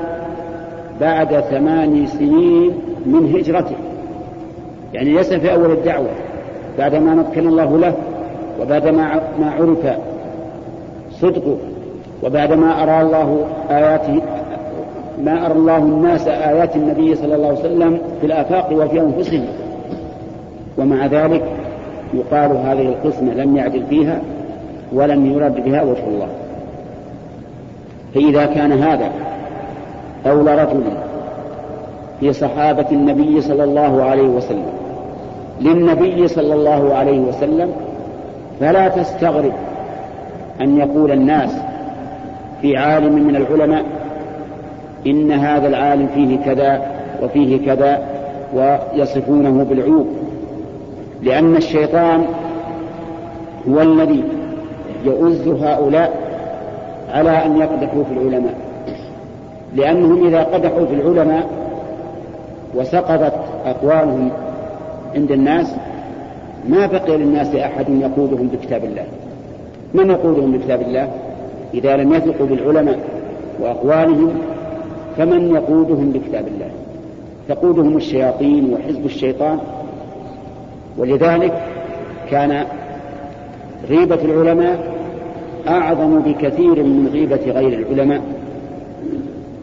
بعد 1.01 1.41
ثمان 1.41 2.07
سنين 2.07 2.73
من 3.07 3.35
هجرته. 3.35 3.77
يعني 4.95 5.13
ليس 5.13 5.33
في 5.33 5.53
أول 5.53 5.73
الدعوة 5.73 6.09
بعدما 6.79 7.15
مكن 7.15 7.49
الله 7.49 7.79
له 7.79 7.95
وبعدما 8.61 9.21
ما 9.41 9.51
عرف 9.51 9.99
صدقه 11.11 11.57
وبعدما 12.23 12.83
أرى 12.83 13.01
الله 13.01 13.47
آياته 13.71 14.21
ما 15.25 15.47
أرى 15.47 15.53
الله 15.53 15.77
الناس 15.79 16.29
آيات 16.29 16.77
النبي 16.77 17.15
صلى 17.15 17.35
الله 17.35 17.49
عليه 17.49 17.59
وسلم 17.59 17.99
في 18.21 18.27
الآفاق 18.27 18.73
وفي 18.73 19.01
أنفسهم. 19.01 19.45
ومع 20.79 21.07
ذلك 21.07 21.43
يقال 22.15 22.51
هذه 22.51 22.89
القسمة 22.89 23.35
لم 23.35 23.57
يعدل 23.57 23.83
فيها. 23.91 24.21
ولم 24.93 25.27
يرد 25.27 25.65
بها 25.65 25.83
وجه 25.83 26.07
الله. 26.09 26.29
فإذا 28.15 28.47
كان 28.47 28.73
هذا 28.73 29.11
قول 30.25 30.59
رجل 30.59 30.83
في 32.21 32.33
صحابة 32.33 32.87
النبي 32.93 33.41
صلى 33.41 33.65
الله 33.65 34.03
عليه 34.03 34.29
وسلم 34.29 34.67
للنبي 35.61 36.29
صلى 36.29 36.55
الله 36.55 36.95
عليه 36.95 37.19
وسلم 37.19 37.73
فلا 38.61 38.89
تستغرب 38.89 39.53
أن 40.61 40.79
يقول 40.79 41.13
الناس 41.13 41.51
في 42.63 42.77
عالم 42.77 43.27
من 43.27 43.37
العلماء 43.37 43.85
إن 45.07 45.33
هذا 45.33 45.69
العالم 45.69 46.09
فيه 46.15 46.39
كذا 46.39 46.83
وفيه 47.23 47.67
كذا 47.67 47.99
ويصفونه 48.55 49.65
بالعيوب 49.65 50.07
لأن 51.23 51.57
الشيطان 51.57 52.25
هو 53.69 53.83
الذي 53.83 54.25
يؤز 55.05 55.49
هؤلاء 55.49 56.35
على 57.13 57.31
أن 57.31 57.57
يقدحوا 57.57 58.05
في 58.05 58.13
العلماء. 58.13 58.55
لأنهم 59.75 60.27
إذا 60.27 60.43
قدحوا 60.43 60.87
في 60.87 60.95
العلماء 60.95 61.47
وسقطت 62.75 63.35
أقوالهم 63.67 64.31
عند 65.15 65.31
الناس 65.31 65.75
ما 66.69 66.87
بقي 66.87 67.19
للناس 67.19 67.55
أحد 67.55 67.89
يقودهم 67.89 68.49
بكتاب 68.49 68.85
الله. 68.85 69.05
من 69.95 70.11
يقودهم 70.11 70.53
بكتاب 70.53 70.81
الله؟ 70.81 71.09
إذا 71.75 71.97
لم 71.97 72.15
يثقوا 72.15 72.47
بالعلماء 72.47 72.99
وأقوالهم 73.61 74.35
فمن 75.17 75.55
يقودهم 75.55 76.11
بكتاب 76.11 76.49
الله؟ 76.49 76.71
تقودهم 77.49 77.97
الشياطين 77.97 78.75
وحزب 78.75 79.07
الشيطان. 79.07 79.59
ولذلك 80.99 81.53
كان 82.31 82.65
غيبة 83.89 84.19
العلماء 84.25 84.94
أعظم 85.69 86.19
بكثير 86.19 86.83
من 86.83 87.11
غيبة 87.13 87.53
غير 87.53 87.79
العلماء. 87.79 88.21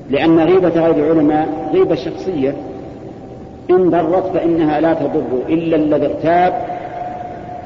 لأن 0.10 0.40
غيبة 0.40 0.70
غير 0.70 0.96
العلماء 0.96 1.70
غيبة 1.74 1.96
شخصية. 1.96 2.54
إن 3.70 3.90
ضرت 3.90 4.26
فإنها 4.34 4.80
لا 4.80 4.94
تضر 4.94 5.48
إلا 5.50 5.76
الذي 5.76 6.06
اغتاب 6.06 6.54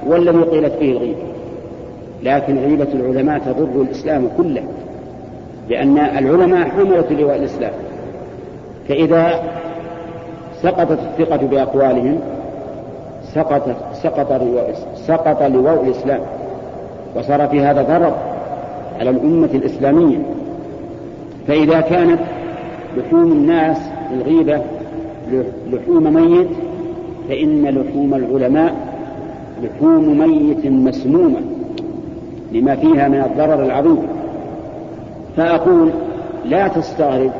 والذي 0.07 0.43
قيلت 0.43 0.73
فيه 0.73 0.91
الغيبة. 0.91 1.23
لكن 2.23 2.57
غيبة 2.57 2.87
العلماء 2.93 3.39
تضر 3.39 3.81
الإسلام 3.81 4.27
كله. 4.37 4.63
لأن 5.69 5.97
العلماء 5.97 6.69
حملة 6.69 7.05
لواء 7.09 7.35
الإسلام. 7.35 7.73
فإذا 8.89 9.43
سقطت 10.61 10.99
الثقة 10.99 11.37
بأقوالهم 11.37 12.19
سقطت 13.33 13.75
سقط 13.93 14.31
لواء 14.31 14.73
سقط 14.95 15.43
لواء 15.43 15.83
الإسلام. 15.83 16.21
وصار 17.15 17.47
في 17.47 17.61
هذا 17.61 17.81
ضرر 17.81 18.15
على 18.99 19.09
الأمة 19.09 19.49
الإسلامية. 19.53 20.17
فإذا 21.47 21.81
كانت 21.81 22.19
لحوم 22.97 23.31
الناس 23.31 23.77
الغيبة 24.13 24.61
لحوم 25.71 26.13
ميت 26.13 26.47
فإن 27.29 27.65
لحوم 27.65 28.13
العلماء 28.13 28.75
لحوم 29.63 30.17
ميت 30.17 30.65
مسمومة 30.65 31.39
لما 32.51 32.75
فيها 32.75 33.07
من 33.07 33.21
الضرر 33.21 33.65
العظيم. 33.65 34.07
فأقول 35.37 35.89
لا 36.45 36.67
تستغرب 36.67 37.31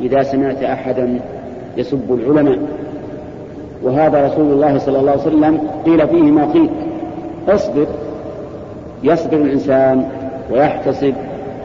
إذا 0.00 0.22
سمعت 0.22 0.62
أحدا 0.62 1.20
يسب 1.76 2.14
العلماء. 2.14 2.58
وهذا 3.82 4.26
رسول 4.26 4.52
الله 4.52 4.78
صلى 4.78 4.98
الله 4.98 5.10
عليه 5.10 5.20
وسلم 5.20 5.60
قيل 5.86 6.08
فيه 6.08 6.22
ما 6.22 6.44
قيل 6.44 6.70
اصبر. 7.48 7.86
يصبر 9.04 9.36
الإنسان 9.36 10.08
ويحتسب 10.50 11.14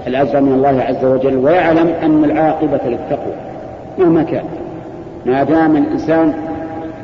الأجر 0.07 0.41
من 0.41 0.53
الله 0.53 0.81
عز 0.81 1.05
وجل 1.05 1.37
ويعلم 1.37 1.87
أن 2.03 2.23
العاقبة 2.23 2.79
للتقوى 2.85 3.33
مهما 3.97 4.23
كان. 4.23 4.45
ما 5.25 5.43
دام 5.43 5.75
الإنسان 5.75 6.33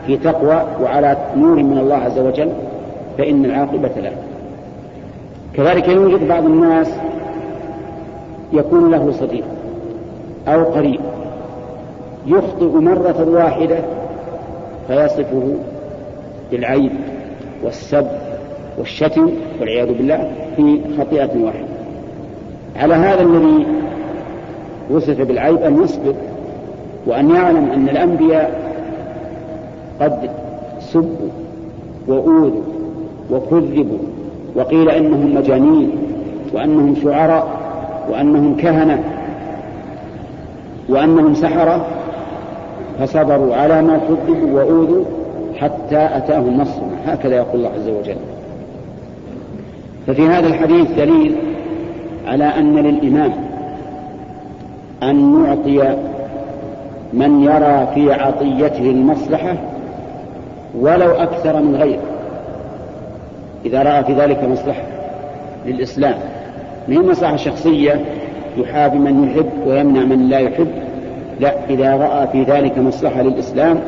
في 0.08 0.18
تقوى 0.18 0.64
وعلى 0.82 1.18
نور 1.38 1.56
من 1.56 1.78
الله 1.78 1.96
عز 1.96 2.20
وجل 2.20 2.50
فإن 3.18 3.46
العاقبة 3.46 3.92
له. 3.98 4.12
كذلك 5.54 5.88
يوجد 5.88 6.28
بعض 6.28 6.46
الناس 6.46 6.92
يكون 8.54 8.92
له 8.92 9.12
صديق 9.12 9.46
أو 10.48 10.64
قريب 10.64 11.00
يخطئ 12.28 12.66
مرة 12.66 13.30
واحدة 13.30 13.78
فيصفه 14.88 15.56
بالعيب 16.52 16.92
والسب 17.64 18.08
والشتم 18.78 19.30
والعياذ 19.60 19.88
بالله 19.88 20.32
في 20.56 20.80
خطيئة 21.00 21.30
واحدة. 21.44 21.76
على 22.76 22.94
هذا 22.94 23.22
الذي 23.22 23.66
وصف 24.90 25.22
بالعيب 25.22 25.58
أن 25.58 25.84
يصبر 25.84 26.14
وأن 27.08 27.30
يعلم 27.30 27.72
أن 27.72 27.90
الأنبياء 27.90 28.76
قد 30.02 30.30
سبوا 30.80 31.30
وأوذوا 32.08 32.62
وكذبوا 33.32 33.98
وقيل 34.56 34.90
إنهم 34.90 35.36
مجانين 35.36 35.92
وأنهم 36.54 36.96
شعراء 37.04 37.48
وأنهم 38.12 38.58
كهنة 38.58 39.04
وأنهم 40.90 41.34
سحرة 41.34 41.86
فصبروا 43.00 43.56
على 43.56 43.82
ما 43.82 43.98
كذبوا 43.98 44.60
وأوذوا 44.60 45.04
حتى 45.56 46.10
أتاهم 46.18 46.62
نصرنا. 46.62 46.98
هكذا 47.06 47.36
يقول 47.36 47.56
الله 47.56 47.70
عز 47.70 47.90
وجل. 47.90 48.16
ففي 50.08 50.28
هذا 50.28 50.48
الحديث 50.48 50.92
دليل 50.92 51.36
على 52.28 52.44
أن 52.44 52.76
للإمام 52.76 53.32
أن 55.04 55.46
يعطي 55.46 55.98
من 57.14 57.44
يرى 57.44 57.88
في 57.94 58.14
عطيته 58.14 58.90
المصلحة 58.92 59.56
ولو 60.80 61.12
أكثر 61.12 61.62
من 61.62 61.76
غيره 61.76 62.02
إذا 63.66 63.84
رأى 63.84 64.04
في 64.04 64.14
ذلك 64.14 64.44
مصلحة 64.44 64.84
للإسلام. 65.66 66.16
من 66.88 67.10
مصلحة 67.10 67.36
شخصية 67.36 68.06
يحابي 68.58 68.98
من 68.98 69.24
يحب 69.24 69.68
ويمنع 69.68 70.06
من 70.06 70.30
لا 70.30 70.40
يحب؟ 70.40 70.68
لا 71.40 71.54
إذا 71.70 71.96
رأى 71.96 72.28
في 72.28 72.44
ذلك 72.44 72.78
مصلحة 72.78 73.22
للإسلام 73.22 73.80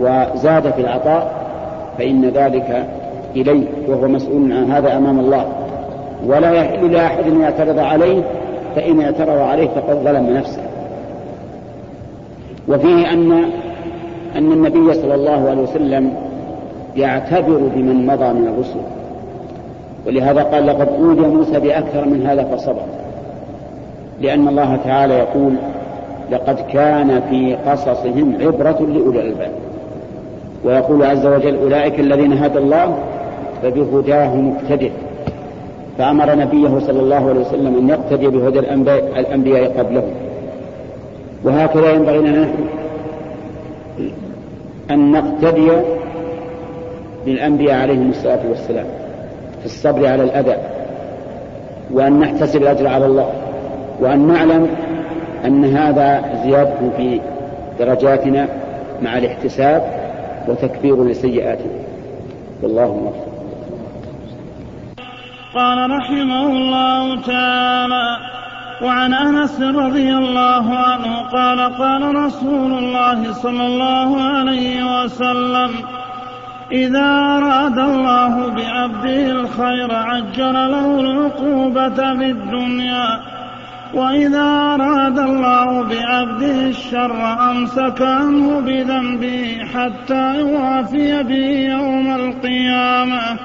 وزاد 0.00 0.72
في 0.72 0.80
العطاء 0.80 1.32
فإن 1.98 2.24
ذلك 2.28 2.86
إليه 3.36 3.64
وهو 3.88 4.08
مسؤول 4.08 4.52
عن 4.52 4.70
هذا 4.70 4.96
أمام 4.96 5.18
الله. 5.18 5.46
ولا 6.26 6.52
يحل 6.52 6.92
لأحد 6.92 7.24
أن 7.24 7.40
يعترض 7.40 7.78
عليه 7.78 8.22
فإن 8.76 9.00
اعترض 9.00 9.38
عليه 9.38 9.68
فقد 9.68 9.96
ظلم 10.04 10.36
نفسه. 10.36 10.62
وفيه 12.68 13.12
أن 13.12 13.32
أن 14.36 14.52
النبي 14.52 14.94
صلى 14.94 15.14
الله 15.14 15.50
عليه 15.50 15.62
وسلم 15.62 16.12
يعتبر 16.96 17.58
بمن 17.74 18.06
مضى 18.06 18.32
من 18.32 18.48
الرسل. 18.48 18.80
ولهذا 20.06 20.42
قال 20.42 20.66
لقد 20.66 20.88
أوذي 20.88 21.20
موسى 21.20 21.60
بأكثر 21.60 22.04
من 22.04 22.26
هذا 22.26 22.44
فصبر. 22.44 22.82
لأن 24.20 24.48
الله 24.48 24.78
تعالى 24.84 25.14
يقول 25.14 25.52
لقد 26.32 26.56
كان 26.72 27.22
في 27.30 27.56
قصصهم 27.66 28.34
عبرة 28.40 28.78
لأولي 28.80 29.20
الألباب. 29.20 29.50
ويقول 30.64 31.04
عز 31.04 31.26
وجل 31.26 31.56
أولئك 31.56 32.00
الذين 32.00 32.32
هدى 32.32 32.58
الله 32.58 32.98
فبهداه 33.62 34.36
مقتدر 34.36 34.90
فأمر 35.98 36.34
نبيه 36.34 36.78
صلى 36.78 37.00
الله 37.00 37.28
عليه 37.28 37.40
وسلم 37.40 37.78
أن 37.78 37.88
يقتدي 37.88 38.28
بهدى 38.28 38.58
الأنبياء 39.18 39.78
قبله 39.78 40.02
وهكذا 41.44 41.92
ينبغي 41.92 42.18
لنا 42.18 42.48
أن 44.90 45.12
نقتدي 45.12 45.70
بالأنبياء 47.26 47.80
عليهم 47.80 48.10
الصلاة 48.10 48.40
والسلام 48.48 48.86
في 49.60 49.66
الصبر 49.66 50.06
على 50.06 50.22
الأذى 50.22 50.56
وأن 51.90 52.20
نحتسب 52.20 52.62
الأجر 52.62 52.86
على 52.86 53.06
الله 53.06 53.30
وأن 54.00 54.28
نعلم 54.28 54.68
أن 55.44 55.64
هذا 55.64 56.24
زيادة 56.44 56.74
في 56.96 57.20
درجاتنا 57.78 58.48
مع 59.02 59.18
الاحتساب 59.18 59.82
وتكفير 60.48 61.04
لسيئاتنا 61.04 61.72
والله 62.62 62.94
موفق. 62.94 63.27
قال 65.54 65.90
رحمه 65.90 66.46
الله 66.46 67.20
تعالى 67.20 68.16
وعن 68.82 69.14
أنس 69.14 69.60
رضي 69.60 70.14
الله 70.14 70.78
عنه 70.78 71.16
قال 71.32 71.60
قال 71.60 72.14
رسول 72.14 72.72
الله 72.72 73.32
صلى 73.32 73.66
الله 73.66 74.22
عليه 74.22 75.02
وسلم 75.02 75.70
إذا 76.72 77.38
أراد 77.38 77.78
الله 77.78 78.48
بعبده 78.48 79.30
الخير 79.30 79.94
عجل 79.94 80.54
له 80.54 81.00
العقوبة 81.00 82.14
في 82.14 82.30
الدنيا 82.30 83.20
وإذا 83.94 84.74
أراد 84.74 85.18
الله 85.18 85.82
بعبده 85.82 86.66
الشر 86.66 87.50
أمسك 87.50 88.02
عنه 88.02 88.60
بذنبه 88.60 89.58
حتى 89.74 90.38
يوافي 90.38 91.22
به 91.22 91.70
يوم 91.72 92.14
القيامة. 92.14 93.38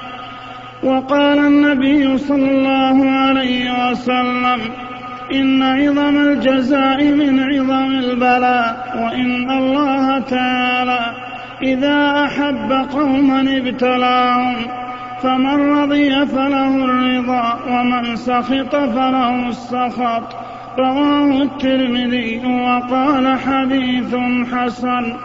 وقال 0.84 1.38
النبي 1.38 2.18
صلى 2.18 2.50
الله 2.50 3.10
عليه 3.10 3.90
وسلم 3.90 4.60
إن 5.32 5.62
عظم 5.62 6.18
الجزاء 6.18 7.04
من 7.04 7.40
عظم 7.40 7.92
البلاء 7.92 8.92
وإن 8.96 9.50
الله 9.50 10.18
تعالى 10.18 11.00
إذا 11.62 12.24
أحب 12.24 12.72
قوما 12.92 13.40
ابتلاهم 13.40 14.56
فمن 15.22 15.78
رضي 15.78 16.26
فله 16.26 16.84
الرضا 16.84 17.58
ومن 17.68 18.16
سخط 18.16 18.76
فله 18.76 19.48
السخط. 19.48 20.36
رواه 20.78 21.42
الترمذي 21.42 22.42
وقال 22.46 23.38
حديث 23.38 24.14
حسن. 24.52 25.16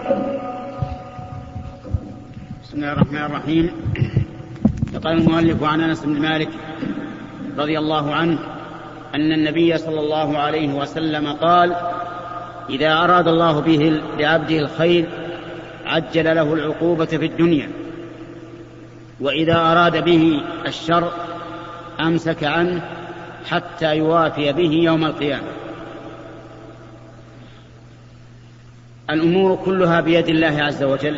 بسم 2.64 2.78
الله 2.78 2.91
الرحمن 2.91 3.26
الرحيم. 3.26 3.70
قال 5.04 5.18
المؤلف 5.18 5.64
عن 5.64 5.82
انس 5.82 6.06
بن 6.06 6.22
مالك 6.22 6.50
رضي 7.58 7.80
الله 7.80 8.14
عنه 8.16 8.39
ان 9.16 9.32
النبي 9.32 9.78
صلى 9.78 10.00
الله 10.00 10.38
عليه 10.38 10.74
وسلم 10.74 11.34
قال 11.34 11.76
إذا 12.70 12.93
أراد 12.93 13.28
الله 13.28 13.60
به 13.60 14.02
لعبده 14.18 14.60
الخير 14.60 15.06
عجل 15.86 16.36
له 16.36 16.54
العقوبة 16.54 17.06
في 17.06 17.26
الدنيا. 17.26 17.70
وإذا 19.20 19.56
أراد 19.56 20.04
به 20.04 20.41
الشر 20.68 21.12
أمسك 22.00 22.43
عنه 22.43 22.82
حتى 23.50 23.97
يوافي 23.97 24.54
به 24.54 24.72
يوم 24.72 25.06
القيامة. 25.06 25.47
الأمور 29.10 29.56
كلها 29.56 30.02
بيد 30.02 30.28
الله 30.28 30.64
عز 30.64 30.84
وجل 30.84 31.18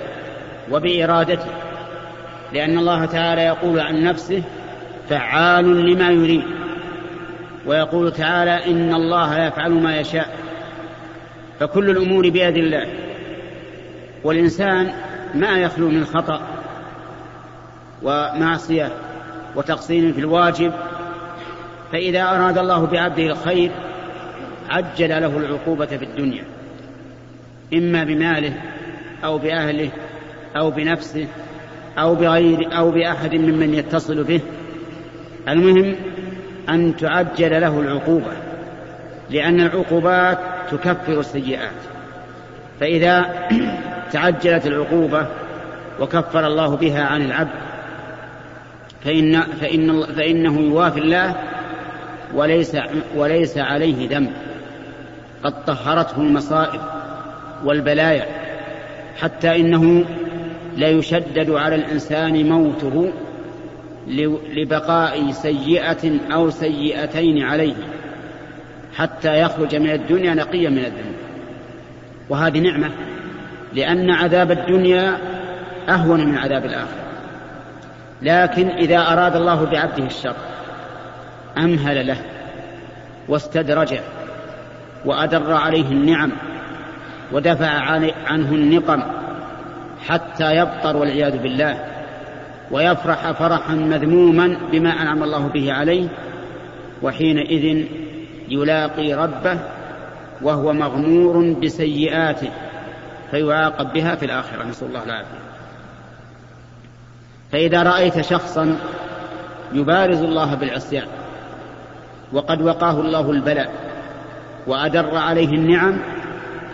وبإرادته. 0.71 1.70
لأن 2.53 2.77
الله 2.77 3.05
تعالى 3.05 3.41
يقول 3.41 3.79
عن 3.79 4.03
نفسه 4.03 4.43
فعال 5.09 5.93
لما 5.93 6.09
يريد 6.09 6.43
ويقول 7.65 8.11
تعالى 8.11 8.65
إن 8.71 8.93
الله 8.93 9.45
يفعل 9.47 9.71
ما 9.71 9.99
يشاء 9.99 10.35
فكل 11.59 11.89
الأمور 11.89 12.29
بيد 12.29 12.57
الله 12.57 12.87
والإنسان 14.23 14.93
ما 15.35 15.57
يخلو 15.57 15.89
من 15.89 16.05
خطأ 16.05 16.41
ومعصية 18.03 18.91
وتقصير 19.55 20.13
في 20.13 20.19
الواجب 20.19 20.73
فإذا 21.91 22.23
أراد 22.23 22.57
الله 22.57 22.85
بعبده 22.85 23.23
الخير 23.23 23.71
عجل 24.69 25.09
له 25.09 25.37
العقوبة 25.37 25.85
في 25.85 26.05
الدنيا 26.05 26.43
إما 27.73 28.03
بماله 28.03 28.53
أو 29.23 29.37
بأهله 29.37 29.89
أو 30.57 30.71
بنفسه 30.71 31.27
أو 31.97 32.15
بغير 32.15 32.77
أو 32.77 32.91
بأحد 32.91 33.35
ممن 33.35 33.73
يتصل 33.73 34.23
به. 34.23 34.41
المهم 35.47 35.95
أن 36.69 36.95
تعجل 36.95 37.61
له 37.61 37.79
العقوبة 37.79 38.31
لأن 39.29 39.61
العقوبات 39.61 40.39
تكفر 40.71 41.19
السيئات. 41.19 41.71
فإذا 42.79 43.25
تعجلت 44.11 44.67
العقوبة 44.67 45.27
وكفر 45.99 46.47
الله 46.47 46.75
بها 46.75 47.03
عن 47.03 47.21
العبد 47.21 47.61
فإن 49.05 49.41
فإن 49.41 50.03
فإنه 50.03 50.59
يوافي 50.59 50.99
الله 50.99 51.35
وليس 52.33 52.77
وليس 53.15 53.57
عليه 53.57 54.09
ذنب. 54.09 54.31
قد 55.43 55.65
طهرته 55.65 56.17
المصائب 56.17 56.81
والبلايا 57.63 58.25
حتى 59.21 59.55
إنه 59.55 60.05
ليشدد 60.77 61.49
على 61.49 61.75
الإنسان 61.75 62.49
موته 62.49 63.11
لبقاء 64.55 65.31
سيئة 65.31 66.33
أو 66.33 66.49
سيئتين 66.49 67.43
عليه 67.43 67.73
حتى 68.95 69.41
يخرج 69.41 69.75
من 69.75 69.89
الدنيا 69.89 70.33
نقيا 70.33 70.69
من 70.69 70.77
الذنوب. 70.77 71.15
وهذه 72.29 72.59
نعمة 72.59 72.89
لأن 73.73 74.11
عذاب 74.11 74.51
الدنيا 74.51 75.17
أهون 75.89 76.25
من 76.25 76.37
عذاب 76.37 76.65
الآخرة. 76.65 77.01
لكن 78.21 78.67
إذا 78.67 78.97
أراد 78.97 79.35
الله 79.35 79.65
بعبده 79.65 80.05
الشر 80.05 80.35
أمهل 81.57 82.07
له 82.07 82.17
واستدرجه 83.27 83.99
وأدر 85.05 85.53
عليه 85.53 85.91
النعم 85.91 86.31
ودفع 87.31 87.67
عنه 88.25 88.51
النقم 88.51 89.03
حتى 90.07 90.55
يبطر 90.55 90.97
والعياذ 90.97 91.37
بالله 91.37 91.85
ويفرح 92.71 93.31
فرحا 93.31 93.73
مذموما 93.73 94.57
بما 94.71 94.89
أنعم 94.89 95.23
الله 95.23 95.47
به 95.47 95.73
عليه 95.73 96.07
وحينئذ 97.01 97.85
يلاقي 98.49 99.13
ربه 99.13 99.59
وهو 100.41 100.73
مغمور 100.73 101.53
بسيئاته 101.53 102.49
فيعاقب 103.31 103.93
بها 103.93 104.15
في 104.15 104.25
الآخرة. 104.25 104.63
نسأل 104.63 104.87
الله 104.87 105.03
العافية. 105.03 105.41
فإذا 107.51 107.83
رأيت 107.83 108.21
شخصا 108.21 108.77
يبارز 109.73 110.21
الله 110.21 110.55
بالعصيان 110.55 111.07
وقد 112.33 112.61
وقاه 112.61 113.01
الله 113.01 113.31
البلاء 113.31 113.71
وأدر 114.67 115.15
عليه 115.15 115.49
النعم 115.49 115.97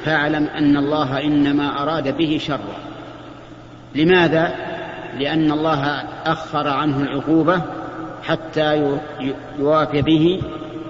فاعلم 0.06 0.46
أن 0.46 0.78
الله 0.78 1.24
إنما 1.24 1.84
أراد 1.84 2.18
به 2.18 2.38
شرا 2.42 2.87
لماذا؟ 3.96 4.56
لأن 5.20 5.52
الله 5.52 5.86
أخر 6.26 6.68
عنه 6.68 7.02
العقوبة 7.02 7.62
حتى 8.24 8.98
يوافي 9.60 10.02
به 10.02 10.42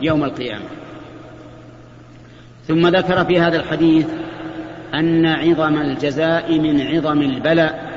يوم 0.02 0.24
القيامة 0.24 0.66
ثم 2.68 2.88
ذكر 2.88 3.26
في 3.26 3.40
هذا 3.40 3.58
الحديث 3.58 4.08
أن 4.94 5.26
عظم 5.26 5.78
الجزاء 5.78 6.60
من 6.60 6.82
عظم 6.82 7.22
البلاء 7.22 7.88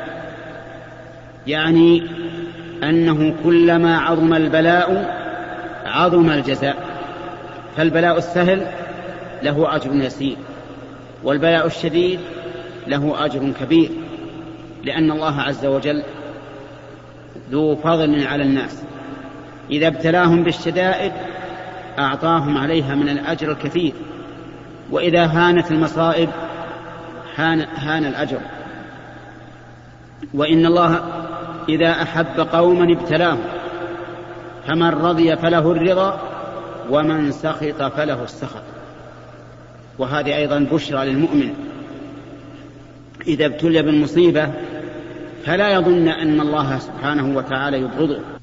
يعني 1.46 2.02
أنه 2.82 3.34
كلما 3.44 3.98
عظم 3.98 4.34
البلاء 4.34 5.16
عظم 5.86 6.30
الجزاء 6.30 6.76
فالبلاء 7.76 8.18
السهل 8.18 8.66
له 9.42 9.76
أجر 9.76 9.94
يسير 9.94 10.36
والبلاء 11.24 11.66
الشديد 11.66 12.20
له 12.86 13.24
أجر 13.24 13.52
كبير 13.60 13.90
لأن 14.84 15.10
الله 15.10 15.40
عز 15.40 15.66
وجل 15.66 16.02
ذو 17.50 17.76
فضل 17.76 18.26
على 18.26 18.42
الناس. 18.42 18.82
إذا 19.70 19.86
ابتلاهم 19.86 20.42
بالشدائد 20.42 21.12
أعطاهم 21.98 22.58
عليها 22.58 22.94
من 22.94 23.08
الأجر 23.08 23.50
الكثير. 23.50 23.92
وإذا 24.90 25.24
هانت 25.26 25.70
المصائب 25.70 26.28
هان, 27.36 27.60
هان 27.60 28.04
الأجر. 28.04 28.40
وإن 30.34 30.66
الله 30.66 31.00
إذا 31.68 31.90
أحب 31.90 32.40
قوما 32.52 32.92
ابتلاهم 32.92 33.40
فمن 34.66 34.88
رضي 34.88 35.36
فله 35.36 35.72
الرضا 35.72 36.20
ومن 36.90 37.32
سخط 37.32 37.82
فله 37.82 38.22
السخط. 38.22 38.62
وهذه 39.98 40.36
أيضا 40.36 40.58
بشرى 40.72 41.04
للمؤمن. 41.04 41.54
إذا 43.26 43.46
ابتلي 43.46 43.82
بالمصيبة 43.82 44.50
فلا 45.44 45.68
يظن 45.68 46.08
أن 46.08 46.40
الله 46.40 46.78
سبحانه 46.78 47.36
وتعالى 47.36 47.78
يبغضه. 47.78 48.39